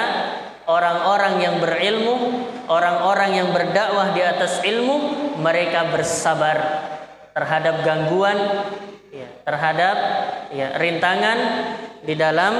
orang-orang 0.67 1.33
yang 1.41 1.55
berilmu, 1.57 2.45
orang-orang 2.69 3.41
yang 3.41 3.49
berdakwah 3.49 4.13
di 4.13 4.21
atas 4.21 4.61
ilmu, 4.61 4.97
mereka 5.41 5.89
bersabar 5.89 6.57
terhadap 7.33 7.81
gangguan, 7.81 8.37
ya, 9.09 9.27
terhadap 9.47 9.95
ya, 10.51 10.75
rintangan 10.77 11.37
di 12.01 12.13
dalam 12.17 12.53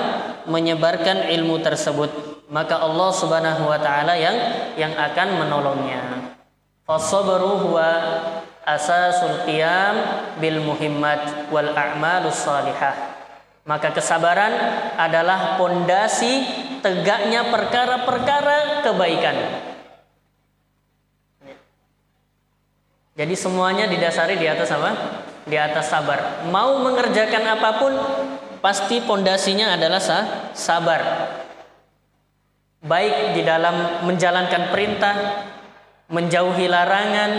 menyebarkan 0.47 1.29
ilmu 1.29 1.61
tersebut. 1.61 2.09
Maka 2.51 2.83
Allah 2.83 3.09
Subhanahu 3.15 3.63
wa 3.63 3.79
taala 3.79 4.19
yang 4.19 4.35
yang 4.75 4.91
akan 4.91 5.39
menolongnya. 5.39 6.35
Fasabru 6.83 7.63
huwa 7.63 7.89
asasul 8.67 9.47
qiyam 9.47 9.95
bil 10.43 10.59
muhimmat 10.59 11.47
wal 11.47 11.71
a'malus 11.71 12.43
salihah. 12.43 12.93
Maka 13.63 13.93
kesabaran 13.93 14.51
adalah 14.97 15.55
pondasi 15.55 16.43
tegaknya 16.82 17.47
perkara-perkara 17.47 18.86
kebaikan. 18.86 19.38
Jadi 23.15 23.36
semuanya 23.38 23.86
didasari 23.86 24.36
di 24.41 24.47
atas 24.49 24.73
apa? 24.73 24.91
Di 25.45 25.57
atas 25.57 25.93
sabar. 25.93 26.45
Mau 26.49 26.82
mengerjakan 26.82 27.43
apa 27.57 27.69
pun 27.77 27.93
pasti 28.65 29.01
pondasinya 29.05 29.77
adalah 29.77 30.01
sabar. 30.57 31.01
Baik 32.82 33.38
di 33.38 33.45
dalam 33.45 34.05
menjalankan 34.09 34.73
perintah, 34.73 35.15
menjauhi 36.09 36.65
larangan, 36.65 37.32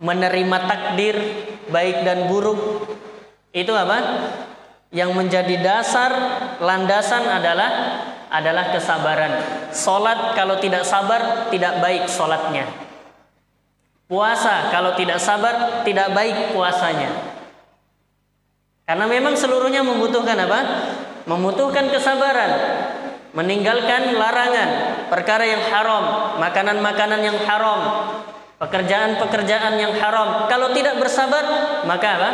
menerima 0.00 0.58
takdir 0.64 1.16
baik 1.68 2.00
dan 2.08 2.32
buruk. 2.32 2.88
Itu 3.52 3.76
apa? 3.76 3.98
yang 4.88 5.12
menjadi 5.12 5.60
dasar 5.60 6.12
landasan 6.64 7.28
adalah 7.28 7.70
adalah 8.28 8.72
kesabaran. 8.72 9.32
Salat 9.72 10.36
kalau 10.36 10.60
tidak 10.60 10.84
sabar 10.84 11.48
tidak 11.52 11.80
baik 11.80 12.04
salatnya. 12.08 12.64
Puasa 14.08 14.72
kalau 14.72 14.96
tidak 14.96 15.20
sabar 15.20 15.84
tidak 15.84 16.12
baik 16.16 16.56
puasanya. 16.56 17.12
Karena 18.88 19.04
memang 19.04 19.36
seluruhnya 19.36 19.84
membutuhkan 19.84 20.36
apa? 20.48 20.60
Membutuhkan 21.28 21.92
kesabaran. 21.92 22.52
Meninggalkan 23.36 24.16
larangan, 24.16 24.68
perkara 25.12 25.44
yang 25.44 25.60
haram, 25.68 26.34
makanan-makanan 26.40 27.20
yang 27.20 27.36
haram, 27.44 27.80
pekerjaan-pekerjaan 28.56 29.76
yang 29.76 29.92
haram. 30.00 30.48
Kalau 30.48 30.72
tidak 30.72 30.96
bersabar, 30.96 31.44
maka 31.84 32.08
apa? 32.16 32.30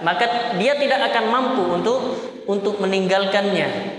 Maka 0.00 0.56
dia 0.56 0.80
tidak 0.80 1.12
akan 1.12 1.24
mampu 1.28 1.62
untuk 1.68 2.00
untuk 2.48 2.80
meninggalkannya. 2.80 3.97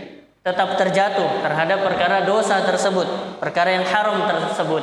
Tetap 0.50 0.82
terjatuh 0.82 1.46
terhadap 1.46 1.86
perkara 1.86 2.26
dosa 2.26 2.66
tersebut, 2.66 3.38
perkara 3.38 3.78
yang 3.78 3.86
haram 3.86 4.26
tersebut. 4.26 4.82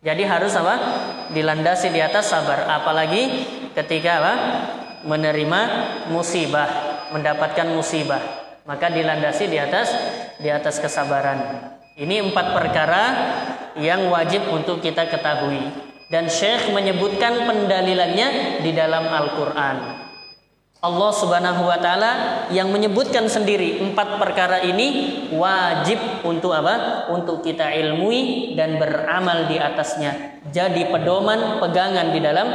Jadi 0.00 0.24
harus 0.24 0.56
apa? 0.56 0.80
Dilandasi 1.28 1.92
di 1.92 2.00
atas 2.00 2.32
sabar. 2.32 2.64
Apalagi 2.72 3.44
ketika 3.76 4.24
apa? 4.24 4.34
Menerima 5.04 5.60
musibah, 6.08 6.68
mendapatkan 7.12 7.68
musibah, 7.68 8.16
maka 8.64 8.88
dilandasi 8.88 9.52
di 9.52 9.60
atas 9.60 9.92
di 10.40 10.48
atas 10.48 10.80
kesabaran. 10.80 11.68
Ini 12.00 12.24
empat 12.24 12.56
perkara 12.56 13.04
yang 13.76 14.08
wajib 14.08 14.48
untuk 14.48 14.80
kita 14.80 15.04
ketahui 15.12 15.68
dan 16.08 16.32
Syekh 16.32 16.72
menyebutkan 16.72 17.44
pendalilannya 17.44 18.60
di 18.64 18.72
dalam 18.72 19.04
Al-Qur'an. 19.04 20.03
Allah 20.84 21.10
Subhanahu 21.16 21.64
wa 21.64 21.80
taala 21.80 22.12
yang 22.52 22.68
menyebutkan 22.68 23.24
sendiri 23.24 23.80
empat 23.80 24.20
perkara 24.20 24.60
ini 24.60 25.16
wajib 25.32 25.96
untuk 26.28 26.52
apa? 26.52 27.08
Untuk 27.08 27.40
kita 27.40 27.72
ilmui 27.72 28.52
dan 28.52 28.76
beramal 28.76 29.48
di 29.48 29.56
atasnya. 29.56 30.44
Jadi 30.52 30.92
pedoman, 30.92 31.56
pegangan 31.56 32.12
di 32.12 32.20
dalam 32.20 32.48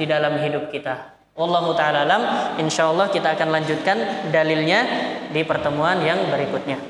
di 0.00 0.04
dalam 0.08 0.40
hidup 0.40 0.72
kita. 0.72 1.12
Allah 1.36 1.64
taala 1.76 1.98
alam, 2.08 2.22
insyaallah 2.56 3.12
kita 3.12 3.36
akan 3.36 3.52
lanjutkan 3.52 4.32
dalilnya 4.32 4.80
di 5.28 5.44
pertemuan 5.44 6.00
yang 6.00 6.24
berikutnya. 6.32 6.80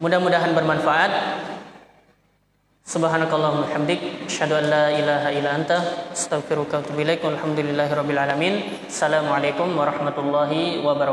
Mudah-mudahan 0.00 0.56
bermanfaat. 0.56 1.12
Subhanakallahumma 2.88 3.68
hamdik 3.68 4.00
asyhadu 4.24 4.56
an 4.56 4.72
la 4.72 4.88
ilaha 4.88 5.28
illa 5.28 5.60
anta 5.60 5.76
astaghfiruka 6.08 6.80
wa 6.80 6.80
atubu 6.80 7.04
ilaik 7.04 7.20
walhamdulillahi 7.20 7.92
rabbil 7.92 8.16
alamin. 8.16 8.54
Assalamualaikum 8.88 9.76
warahmatullahi 9.76 10.80
wabarakatuh. 10.80 11.04